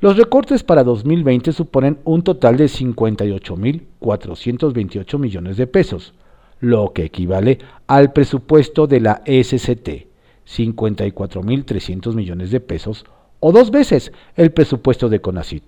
Los 0.00 0.16
recortes 0.16 0.62
para 0.62 0.84
2020 0.84 1.50
suponen 1.52 1.98
un 2.04 2.22
total 2.22 2.56
de 2.56 2.66
58.428 2.66 5.18
millones 5.18 5.56
de 5.56 5.66
pesos, 5.66 6.14
lo 6.60 6.92
que 6.92 7.02
equivale 7.04 7.58
al 7.86 8.12
presupuesto 8.12 8.86
de 8.86 9.00
la 9.00 9.22
SCT, 9.26 10.06
54.300 10.46 12.14
millones 12.14 12.50
de 12.50 12.60
pesos 12.60 13.06
o 13.40 13.52
dos 13.52 13.70
veces 13.70 14.12
el 14.36 14.52
presupuesto 14.52 15.08
de 15.08 15.20
CONACIT. 15.20 15.64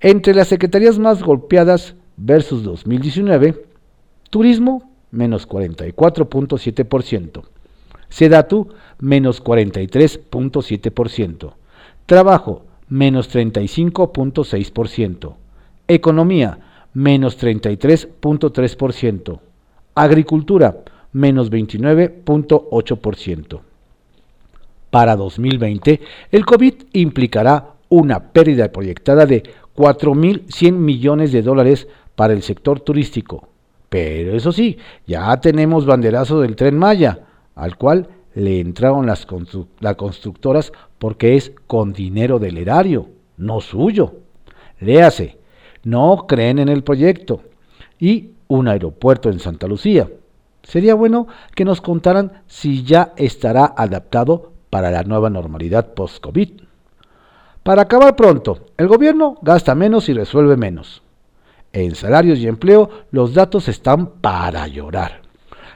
Entre 0.00 0.34
las 0.34 0.48
secretarías 0.48 0.98
más 0.98 1.22
golpeadas 1.22 1.94
versus 2.16 2.64
2019, 2.64 3.64
Turismo 4.34 4.90
menos 5.12 5.46
44.7%, 5.48 7.44
Sedatu 8.08 8.66
menos 8.98 9.44
43.7%, 9.44 11.52
Trabajo 12.04 12.64
menos 12.88 13.32
35.6%, 13.32 15.34
Economía 15.86 16.58
menos 16.94 17.40
33.3%, 17.40 19.38
Agricultura 19.94 20.78
menos 21.12 21.52
29.8%. 21.52 23.60
Para 24.90 25.14
2020, 25.14 26.00
el 26.32 26.44
COVID 26.44 26.74
implicará 26.92 27.74
una 27.88 28.32
pérdida 28.32 28.72
proyectada 28.72 29.26
de 29.26 29.44
4.100 29.76 30.72
millones 30.72 31.30
de 31.30 31.42
dólares 31.42 31.86
para 32.16 32.32
el 32.32 32.42
sector 32.42 32.80
turístico. 32.80 33.53
Pero 33.94 34.34
eso 34.34 34.50
sí, 34.50 34.76
ya 35.06 35.40
tenemos 35.40 35.86
banderazo 35.86 36.40
del 36.40 36.56
tren 36.56 36.76
Maya, 36.76 37.20
al 37.54 37.76
cual 37.76 38.08
le 38.34 38.58
entraron 38.58 39.06
las, 39.06 39.24
constructoras 39.24 40.72
porque 40.98 41.36
es 41.36 41.52
con 41.68 41.92
dinero 41.92 42.40
del 42.40 42.58
erario, 42.58 43.06
no 43.36 43.60
suyo. 43.60 44.14
Léase, 44.80 45.38
no 45.84 46.26
creen 46.26 46.58
en 46.58 46.70
el 46.70 46.82
proyecto. 46.82 47.42
Y 48.00 48.32
un 48.48 48.66
aeropuerto 48.66 49.30
en 49.30 49.38
Santa 49.38 49.68
Lucía. 49.68 50.10
Sería 50.64 50.96
bueno 50.96 51.28
que 51.54 51.64
nos 51.64 51.80
contaran 51.80 52.42
si 52.48 52.82
ya 52.82 53.12
estará 53.16 53.74
adaptado 53.76 54.54
para 54.70 54.90
la 54.90 55.04
nueva 55.04 55.30
normalidad 55.30 55.94
post-COVID. 55.94 56.62
Para 57.62 57.82
acabar 57.82 58.16
pronto, 58.16 58.58
el 58.76 58.88
gobierno 58.88 59.36
gasta 59.40 59.76
menos 59.76 60.08
y 60.08 60.14
resuelve 60.14 60.56
menos. 60.56 61.03
En 61.74 61.96
salarios 61.96 62.38
y 62.38 62.46
empleo, 62.46 62.88
los 63.10 63.34
datos 63.34 63.66
están 63.66 64.06
para 64.20 64.68
llorar. 64.68 65.22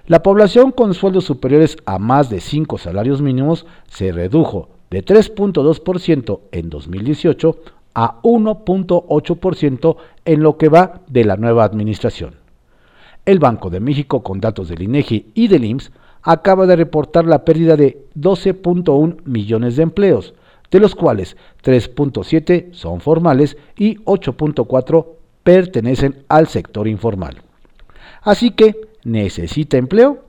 La 0.07 0.23
población 0.23 0.71
con 0.71 0.95
sueldos 0.95 1.25
superiores 1.25 1.77
a 1.87 1.99
más 1.99 2.31
de 2.31 2.41
5 2.41 2.79
salarios 2.79 3.21
mínimos 3.21 3.67
se 3.89 4.13
redujo 4.13 4.69
de 4.91 5.05
3.2% 5.05 6.39
en 6.53 6.71
2018 6.71 7.57
a 7.95 8.23
1.8% 8.23 9.97
en 10.25 10.41
lo 10.41 10.57
que 10.57 10.69
va 10.69 11.01
de 11.09 11.25
la 11.25 11.37
nueva 11.37 11.65
administración. 11.65 12.37
El 13.27 13.41
Banco 13.41 13.69
de 13.69 13.81
México, 13.81 14.23
con 14.23 14.39
datos 14.39 14.69
del 14.69 14.83
INEGI 14.83 15.33
y 15.35 15.49
del 15.49 15.65
IMSS, 15.65 15.91
acaba 16.23 16.67
de 16.67 16.77
reportar 16.77 17.27
la 17.27 17.45
pérdida 17.45 17.77
de 17.77 18.07
12.1 18.17 19.17
millones 19.25 19.75
de 19.75 19.83
empleos, 19.83 20.35
de 20.71 20.79
los 20.79 20.95
cuales 20.95 21.37
3.7 21.65 22.73
son 22.73 23.01
formales 23.01 23.57
y 23.77 23.97
8.4 24.05 25.18
pertenecen 25.49 26.27
al 26.29 26.47
sector 26.47 26.87
informal. 26.87 27.41
Así 28.21 28.51
que, 28.51 28.91
¿necesita 29.05 29.79
empleo? 29.79 30.27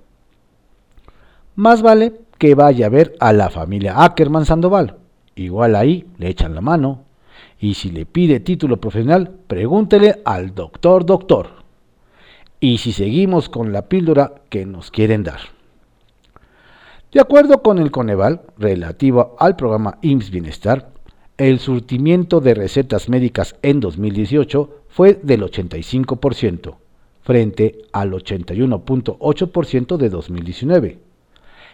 Más 1.55 1.81
vale 1.81 2.21
que 2.37 2.55
vaya 2.55 2.85
a 2.85 2.89
ver 2.89 3.17
a 3.19 3.33
la 3.33 3.49
familia 3.49 4.01
Ackerman 4.01 4.45
Sandoval. 4.45 4.95
Igual 5.35 5.75
ahí 5.75 6.07
le 6.19 6.29
echan 6.29 6.55
la 6.55 6.61
mano. 6.61 7.03
Y 7.59 7.73
si 7.73 7.91
le 7.91 8.05
pide 8.05 8.39
título 8.39 8.79
profesional, 8.79 9.29
pregúntele 9.45 10.21
al 10.23 10.55
doctor 10.55 11.05
doctor. 11.05 11.49
Y 12.61 12.77
si 12.77 12.93
seguimos 12.93 13.49
con 13.49 13.73
la 13.73 13.89
píldora 13.89 14.35
que 14.47 14.65
nos 14.65 14.89
quieren 14.89 15.25
dar. 15.25 15.41
De 17.11 17.19
acuerdo 17.19 17.61
con 17.61 17.79
el 17.79 17.91
Coneval, 17.91 18.43
relativo 18.57 19.35
al 19.37 19.57
programa 19.57 19.97
IMSS 20.01 20.31
Bienestar, 20.31 20.91
el 21.37 21.59
surtimiento 21.59 22.39
de 22.39 22.53
recetas 22.53 23.09
médicas 23.09 23.57
en 23.61 23.81
2018 23.81 24.78
fue 24.89 25.19
del 25.21 25.43
85%, 25.43 26.75
frente 27.21 27.83
al 27.93 28.11
81.8% 28.11 29.97
de 29.97 30.09
2019. 30.09 30.97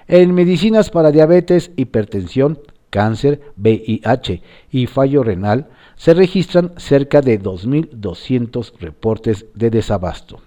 En 0.08 0.36
medicinas 0.36 0.92
para 0.92 1.12
diabetes, 1.12 1.72
hipertensión, 1.76 2.60
cáncer, 2.92 3.42
VIH 3.58 4.44
y 4.72 4.86
fallo 4.86 5.24
renal, 5.24 5.68
se 5.96 6.14
registran 6.14 6.74
cerca 6.78 7.22
de 7.22 7.42
2.200 7.42 8.74
reportes 8.80 9.48
de 9.56 9.72
desabasto. 9.72 10.42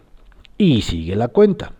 Y 0.57 0.83
sigue 0.83 1.17
la 1.17 1.27
cuenta. 1.29 1.73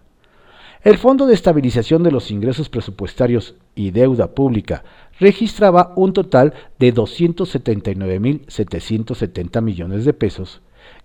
El 0.83 0.97
Fondo 0.97 1.27
de 1.27 1.35
Estabilización 1.35 2.03
de 2.03 2.13
los 2.13 2.31
Ingresos 2.31 2.69
Presupuestarios 2.69 3.55
y 3.75 3.91
Deuda 3.91 4.35
Pública 4.35 4.85
registraba 5.21 5.93
un 5.97 6.13
total 6.13 6.55
de 6.79 6.95
279.770 6.95 9.61
millones 9.61 10.05
de 10.05 10.13
pesos 10.13 10.61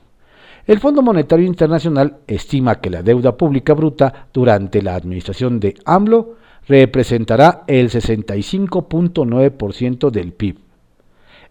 El 0.67 0.81
Fondo 0.81 1.03
Monetario 1.03 1.45
Internacional 1.47 2.21
estima 2.27 2.81
que 2.81 2.89
la 2.89 3.03
deuda 3.03 3.37
pública 3.37 3.75
bruta 3.75 4.29
durante 4.33 4.81
la 4.81 4.95
administración 4.95 5.61
de 5.61 5.75
AMLO 5.85 6.37
representará 6.67 7.65
el 7.67 7.91
65.9% 7.91 10.11
del 10.11 10.33
PIB. 10.33 10.57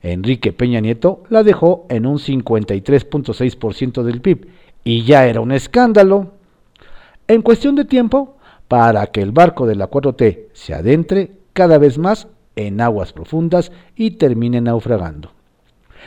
Enrique 0.02 0.52
Peña 0.52 0.82
Nieto 0.82 1.22
la 1.30 1.44
dejó 1.44 1.86
en 1.90 2.08
un 2.08 2.18
53.6% 2.18 4.04
del 4.04 4.22
PIB 4.22 4.48
y 4.84 5.04
ya 5.04 5.28
era 5.28 5.42
un 5.42 5.52
escándalo. 5.52 6.32
En 7.28 7.44
cuestión 7.44 7.76
de 7.76 7.86
tiempo, 7.86 8.38
para 8.68 9.06
que 9.08 9.22
el 9.22 9.32
barco 9.32 9.68
de 9.68 9.76
la 9.76 9.90
4T 9.90 10.48
se 10.54 10.74
adentre 10.74 11.34
cada 11.54 11.78
vez 11.78 12.00
más 12.00 12.28
en 12.56 12.82
aguas 12.82 13.14
profundas 13.14 13.72
y 13.96 14.12
termine 14.12 14.60
naufragando. 14.60 15.35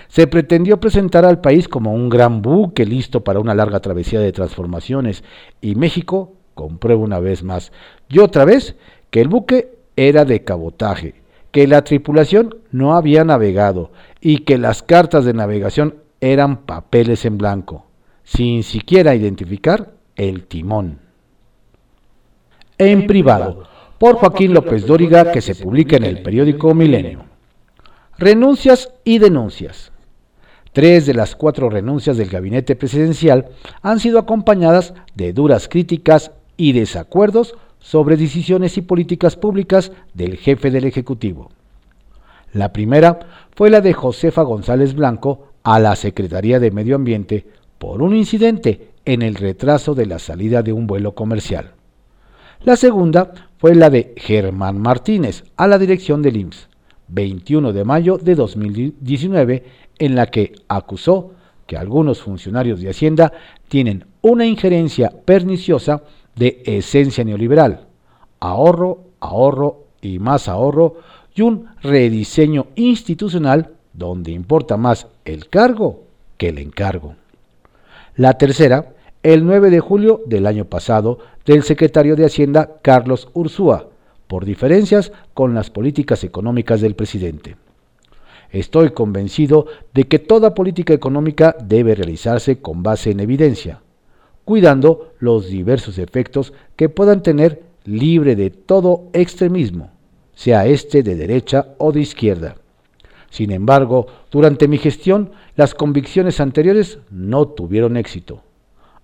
Se 0.09 0.27
pretendió 0.27 0.81
presentar 0.81 1.25
al 1.25 1.41
país 1.41 1.69
como 1.69 1.93
un 1.93 2.09
gran 2.09 2.43
buque 2.43 2.85
listo 2.85 3.23
para 3.23 3.41
una 3.41 3.55
larga 3.55 3.81
travesía 3.81 4.21
de 4.21 4.33
transformaciones 4.33 5.23
y 5.61 5.75
México 5.75 6.33
comprueba 6.55 7.03
una 7.03 7.21
vez 7.21 7.43
más 7.43 7.73
y 8.09 8.19
otra 8.19 8.45
vez 8.45 8.75
que 9.11 9.21
el 9.21 9.29
buque 9.29 9.79
era 9.97 10.25
de 10.25 10.45
cabotaje, 10.45 11.15
que 11.51 11.67
la 11.67 11.85
tripulación 11.85 12.57
no 12.73 12.95
había 12.95 13.25
navegado 13.25 13.93
y 14.21 14.39
que 14.39 14.59
las 14.59 14.83
cartas 14.83 15.25
de 15.25 15.35
navegación 15.35 15.97
eran 16.21 16.59
papeles 16.65 17.25
en 17.25 17.39
blanco 17.39 17.89
sin 18.29 18.63
siquiera 18.63 19.15
identificar 19.15 19.91
el 20.15 20.45
timón. 20.45 20.99
En 22.77 23.07
privado, 23.07 23.65
por 23.99 24.17
Joaquín 24.17 24.53
López 24.53 24.87
Dóriga, 24.87 25.33
que 25.33 25.41
se 25.41 25.55
publica 25.55 25.97
en 25.97 26.05
el 26.05 26.23
periódico 26.23 26.75
Milenio. 26.75 27.25
Renuncias 28.19 28.93
y 29.03 29.19
denuncias. 29.19 29.93
Tres 30.73 31.07
de 31.07 31.15
las 31.15 31.35
cuatro 31.35 31.71
renuncias 31.71 32.17
del 32.17 32.29
gabinete 32.29 32.77
presidencial 32.77 33.47
han 33.83 34.01
sido 34.01 34.19
acompañadas 34.19 34.95
de 35.15 35.33
duras 35.33 35.69
críticas 35.69 36.33
y 36.57 36.73
desacuerdos 36.73 37.55
sobre 37.81 38.17
decisiones 38.17 38.77
y 38.77 38.83
políticas 38.83 39.37
públicas 39.37 39.93
del 40.15 40.37
jefe 40.37 40.71
del 40.71 40.85
Ejecutivo. 40.85 41.51
La 42.53 42.73
primera 42.73 43.21
fue 43.55 43.71
la 43.71 43.81
de 43.81 43.93
Josefa 43.93 44.43
González 44.43 44.95
Blanco 44.95 45.49
a 45.63 45.79
la 45.79 45.97
Secretaría 45.97 46.61
de 46.61 46.71
Medio 46.71 46.97
Ambiente 46.97 47.47
por 47.79 48.03
un 48.03 48.17
incidente 48.17 48.91
en 49.05 49.23
el 49.23 49.35
retraso 49.37 49.95
de 49.95 50.07
la 50.07 50.19
salida 50.19 50.63
de 50.63 50.73
un 50.73 50.87
vuelo 50.87 51.15
comercial. 51.15 51.73
La 52.65 52.77
segunda 52.77 53.33
fue 53.59 53.75
la 53.75 53.91
de 53.91 54.15
Germán 54.17 54.81
Martínez 54.81 55.45
a 55.57 55.67
la 55.67 55.79
dirección 55.79 56.23
del 56.23 56.37
IMSS, 56.37 56.69
21 57.09 57.73
de 57.73 57.85
mayo 57.85 58.19
de 58.19 58.35
2019, 58.35 59.65
en 59.99 60.15
la 60.15 60.27
que 60.27 60.53
acusó 60.69 61.33
que 61.67 61.77
algunos 61.77 62.23
funcionarios 62.23 62.81
de 62.81 62.91
Hacienda 62.91 63.33
tienen 63.69 64.07
una 64.23 64.47
injerencia 64.47 65.13
perniciosa 65.25 66.03
de 66.35 66.63
esencia 66.65 67.25
neoliberal, 67.25 67.87
ahorro, 68.41 69.05
ahorro 69.21 69.85
y 70.01 70.19
más 70.19 70.49
ahorro, 70.49 70.97
y 71.35 71.43
un 71.43 71.67
rediseño 71.83 72.67
institucional 72.75 73.73
donde 73.93 74.33
importa 74.33 74.77
más 74.77 75.09
el 75.25 75.49
cargo 75.49 76.05
que 76.37 76.49
el 76.49 76.59
encargo. 76.59 77.17
La 78.17 78.39
tercera, 78.39 78.95
el 79.23 79.45
9 79.45 79.71
de 79.71 79.81
julio 79.81 80.23
del 80.27 80.47
año 80.47 80.65
pasado, 80.65 81.19
del 81.45 81.63
secretario 81.63 82.17
de 82.17 82.25
Hacienda 82.25 82.79
Carlos 82.83 83.29
Ursúa, 83.35 83.89
por 84.29 84.45
diferencias 84.45 85.11
con 85.35 85.55
las 85.55 85.71
políticas 85.71 86.23
económicas 86.23 86.81
del 86.81 86.95
presidente. 86.95 87.57
Estoy 88.51 88.91
convencido 88.91 89.67
de 89.93 90.05
que 90.05 90.19
toda 90.19 90.55
política 90.55 90.95
económica 90.95 91.57
debe 91.63 91.95
realizarse 91.95 92.61
con 92.61 92.83
base 92.83 93.11
en 93.11 93.21
evidencia, 93.21 93.81
cuidando 94.45 95.13
los 95.19 95.49
diversos 95.49 95.99
efectos 95.99 96.53
que 96.77 96.89
puedan 96.89 97.23
tener 97.23 97.63
libre 97.85 98.37
de 98.37 98.51
todo 98.51 99.09
extremismo, 99.13 99.91
sea 100.35 100.67
este 100.67 101.03
de 101.03 101.17
derecha 101.17 101.75
o 101.79 101.93
de 101.93 102.01
izquierda. 102.01 102.57
Sin 103.31 103.51
embargo, 103.51 104.07
durante 104.31 104.69
mi 104.69 104.79
gestión, 104.79 105.33
las 105.57 105.75
convicciones 105.75 106.41
anteriores 106.41 106.99
no 107.11 107.49
tuvieron 107.49 107.97
éxito. 107.97 108.43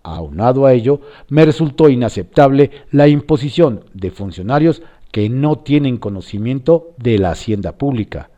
Aunado 0.03 0.67
a 0.67 0.73
ello, 0.73 1.01
me 1.29 1.45
resultó 1.45 1.89
inaceptable 1.89 2.71
la 2.91 3.09
imposición 3.09 3.85
de 3.95 4.11
funcionarios 4.11 4.83
que 5.15 5.29
no 5.29 5.61
tienen 5.61 5.99
conocimiento 5.99 6.93
de 6.97 7.21
la 7.21 7.31
hacienda 7.31 7.79
pública, 7.79 8.31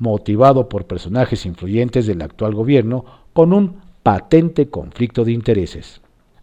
motivado 0.00 0.68
por 0.68 0.88
personajes 0.88 1.46
influyentes 1.46 2.04
del 2.04 2.20
actual 2.20 2.52
gobierno 2.52 3.04
con 3.32 3.52
un 3.52 3.76
patente 4.02 4.68
conflicto 4.68 5.24
de 5.24 5.30
intereses. 5.30 6.00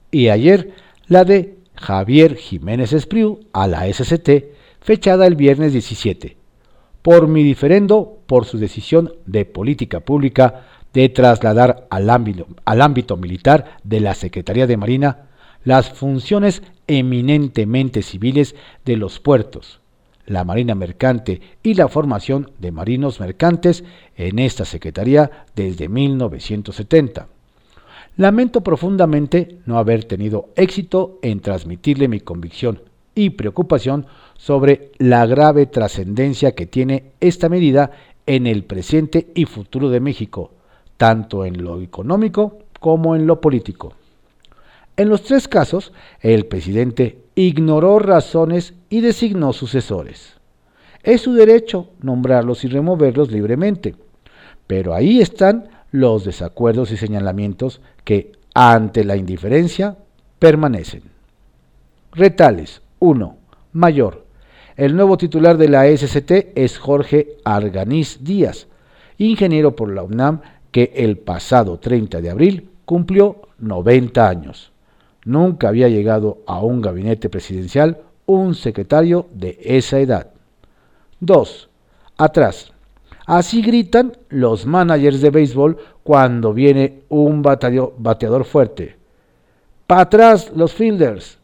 Y 0.10 0.30
ayer, 0.30 0.72
la 1.08 1.26
de 1.26 1.58
Javier 1.76 2.38
Jiménez 2.38 2.93
Espriu 2.93 3.41
a 3.52 3.67
la 3.67 3.86
SCT, 3.91 4.54
fechada 4.80 5.28
el 5.28 5.36
viernes 5.36 5.74
17, 5.74 6.38
por 7.02 7.28
mi 7.28 7.43
diferendo 7.43 8.19
por 8.26 8.46
su 8.46 8.60
decisión 8.60 9.12
de 9.26 9.43
política 9.43 10.00
pública 10.00 10.62
de 10.93 11.10
trasladar 11.10 11.88
al 11.89 12.10
ámbito, 12.10 12.48
al 12.63 12.82
ámbito 12.82 13.17
militar 13.17 13.80
de 13.84 14.00
la 14.00 14.13
Secretaría 14.13 14.65
de 14.65 14.78
Marina 14.78 15.28
las 15.63 15.89
funciones 15.89 16.62
eminentemente 16.88 18.02
civiles 18.02 18.56
de 18.86 18.97
los 18.97 19.19
puertos, 19.19 19.80
la 20.26 20.43
Marina 20.43 20.76
Mercante 20.76 21.41
y 21.63 21.73
la 21.73 21.88
formación 21.88 22.52
de 22.60 22.71
marinos 22.71 23.19
mercantes 23.19 23.84
en 24.15 24.39
esta 24.39 24.65
Secretaría 24.65 25.45
desde 25.56 25.89
1970. 25.89 27.28
Lamento 28.15 28.62
profundamente 28.62 29.60
no 29.65 29.78
haber 29.78 30.06
tenido 30.06 30.49
éxito 30.56 31.19
en 31.21 31.39
transmitirle 31.39 32.08
mi 32.08 32.19
convicción 32.19 32.82
y 33.15 33.32
preocupación 33.32 34.06
sobre 34.38 34.91
la 34.97 35.26
grave 35.26 35.65
trascendencia 35.65 36.54
que 36.54 36.65
tiene 36.65 37.12
esta 37.19 37.49
medida 37.49 37.91
en 38.26 38.47
el 38.47 38.65
presente 38.65 39.28
y 39.36 39.45
futuro 39.45 39.89
de 39.89 39.99
México, 39.99 40.52
tanto 40.97 41.45
en 41.45 41.63
lo 41.63 41.82
económico 41.82 42.60
como 42.80 43.15
en 43.15 43.26
lo 43.26 43.41
político. 43.41 43.93
En 44.95 45.10
los 45.10 45.23
tres 45.23 45.47
casos, 45.47 45.91
el 46.21 46.45
presidente 46.45 47.17
ignoró 47.34 47.97
razones 47.97 48.75
y 48.89 49.01
designó 49.01 49.51
sucesores. 49.51 50.34
Es 51.01 51.21
su 51.21 51.34
derecho 51.34 51.89
nombrarlos 52.01 52.63
y 52.63 52.67
removerlos 52.67 53.32
libremente, 53.32 53.95
pero 54.67 54.93
ahí 54.93 55.19
están 55.19 55.69
los 55.91 56.25
desacuerdos 56.25 56.91
y 56.91 56.97
señalamientos 56.97 57.82
que, 58.03 58.34
ante 58.53 59.03
la 59.03 59.15
indiferencia, 59.15 59.97
permanecen. 60.39 61.03
Retales 62.12 62.82
1. 62.99 63.38
Mayor. 63.73 64.25
El 64.75 64.95
nuevo 64.95 65.17
titular 65.17 65.58
de 65.58 65.69
la 65.69 65.86
SCT 65.86 66.56
es 66.56 66.77
Jorge 66.77 67.38
Arganiz 67.43 68.23
Díaz, 68.23 68.67
ingeniero 69.17 69.75
por 69.75 69.91
la 69.91 70.03
UNAM 70.03 70.41
que 70.71 70.91
el 70.95 71.17
pasado 71.17 71.79
30 71.79 72.21
de 72.21 72.29
abril 72.29 72.69
cumplió 72.86 73.41
90 73.60 74.27
años. 74.27 74.72
Nunca 75.25 75.69
había 75.69 75.89
llegado 75.89 76.39
a 76.47 76.59
un 76.59 76.81
gabinete 76.81 77.29
presidencial 77.29 78.01
un 78.25 78.55
secretario 78.55 79.27
de 79.33 79.57
esa 79.62 79.99
edad. 79.99 80.31
2. 81.19 81.69
Atrás. 82.17 82.71
Así 83.25 83.62
gritan 83.62 84.13
los 84.29 84.65
managers 84.65 85.21
de 85.21 85.29
béisbol 85.29 85.77
cuando 86.03 86.53
viene 86.53 87.03
un 87.09 87.41
bateador 87.41 88.43
fuerte. 88.43 88.97
¡Para 89.88 90.01
atrás 90.01 90.51
los 90.55 90.73
fielders! 90.73 91.39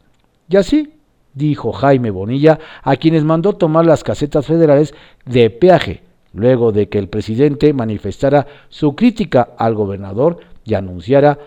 Y 0.48 0.56
así, 0.56 0.94
dijo 1.32 1.72
Jaime 1.72 2.10
Bonilla, 2.10 2.58
a 2.82 2.96
quienes 2.96 3.24
mandó 3.24 3.54
tomar 3.54 3.86
las 3.86 4.04
casetas 4.04 4.46
federales 4.46 4.94
de 5.24 5.48
peaje, 5.48 6.02
luego 6.34 6.72
de 6.72 6.88
que 6.88 6.98
el 6.98 7.08
presidente 7.08 7.72
manifestara 7.72 8.46
su 8.68 8.94
crítica 8.94 9.50
al 9.56 9.74
gobernador 9.74 10.38
y 10.64 10.74
anunciara 10.74 11.38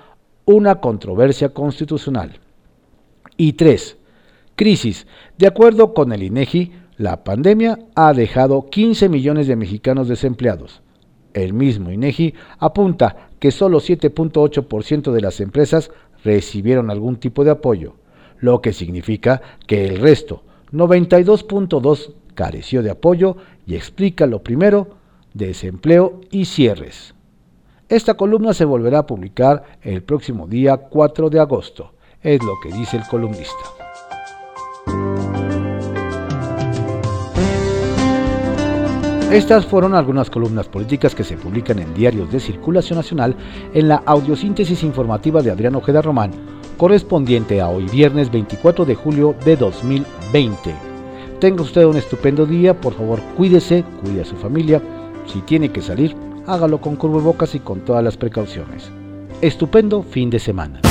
una 0.45 0.75
controversia 0.75 1.49
constitucional. 1.49 2.39
Y 3.37 3.53
3. 3.53 3.97
Crisis. 4.55 5.07
De 5.37 5.47
acuerdo 5.47 5.93
con 5.93 6.11
el 6.11 6.23
INEGI, 6.23 6.71
la 6.97 7.23
pandemia 7.23 7.79
ha 7.95 8.13
dejado 8.13 8.69
15 8.69 9.09
millones 9.09 9.47
de 9.47 9.55
mexicanos 9.55 10.07
desempleados. 10.07 10.81
El 11.33 11.53
mismo 11.53 11.91
INEGI 11.91 12.35
apunta 12.59 13.29
que 13.39 13.51
solo 13.51 13.79
7.8% 13.79 15.11
de 15.11 15.21
las 15.21 15.39
empresas 15.39 15.91
recibieron 16.23 16.91
algún 16.91 17.17
tipo 17.17 17.43
de 17.43 17.51
apoyo, 17.51 17.95
lo 18.39 18.61
que 18.61 18.73
significa 18.73 19.41
que 19.65 19.87
el 19.87 19.97
resto, 19.97 20.43
92.2, 20.71 22.13
careció 22.35 22.83
de 22.83 22.91
apoyo 22.91 23.37
y 23.65 23.75
explica 23.75 24.27
lo 24.27 24.43
primero, 24.43 24.95
desempleo 25.33 26.21
y 26.29 26.45
cierres. 26.45 27.15
Esta 27.93 28.15
columna 28.15 28.55
se 28.55 28.65
volverá 28.65 28.97
a 28.97 29.05
publicar 29.05 29.77
el 29.83 30.01
próximo 30.01 30.47
día 30.47 30.77
4 30.77 31.29
de 31.29 31.39
agosto, 31.39 31.91
es 32.23 32.41
lo 32.41 32.53
que 32.59 32.75
dice 32.75 32.97
el 32.97 33.03
columnista. 33.03 33.53
Estas 39.31 39.67
fueron 39.67 39.93
algunas 39.93 40.31
columnas 40.31 40.67
políticas 40.67 41.13
que 41.13 41.23
se 41.23 41.37
publican 41.37 41.77
en 41.77 41.93
diarios 41.93 42.31
de 42.31 42.39
circulación 42.39 42.97
nacional 42.97 43.35
en 43.75 43.87
la 43.87 44.01
audiosíntesis 44.07 44.81
informativa 44.81 45.43
de 45.43 45.51
Adrián 45.51 45.75
Ojeda 45.75 46.01
Román, 46.01 46.31
correspondiente 46.77 47.61
a 47.61 47.69
hoy 47.69 47.85
viernes 47.85 48.31
24 48.31 48.85
de 48.85 48.95
julio 48.95 49.35
de 49.45 49.55
2020. 49.55 50.73
Tenga 51.39 51.61
usted 51.61 51.85
un 51.85 51.97
estupendo 51.97 52.47
día, 52.47 52.73
por 52.73 52.93
favor 52.93 53.19
cuídese, 53.37 53.83
cuide 54.01 54.21
a 54.21 54.25
su 54.25 54.35
familia. 54.35 54.81
Si 55.27 55.41
tiene 55.41 55.71
que 55.71 55.83
salir, 55.83 56.32
hágalo 56.47 56.81
con 56.81 56.95
bocas 57.23 57.55
y 57.55 57.59
con 57.59 57.81
todas 57.81 58.03
las 58.03 58.17
precauciones. 58.17 58.89
Estupendo 59.41 60.03
fin 60.03 60.29
de 60.29 60.39
semana. 60.39 60.81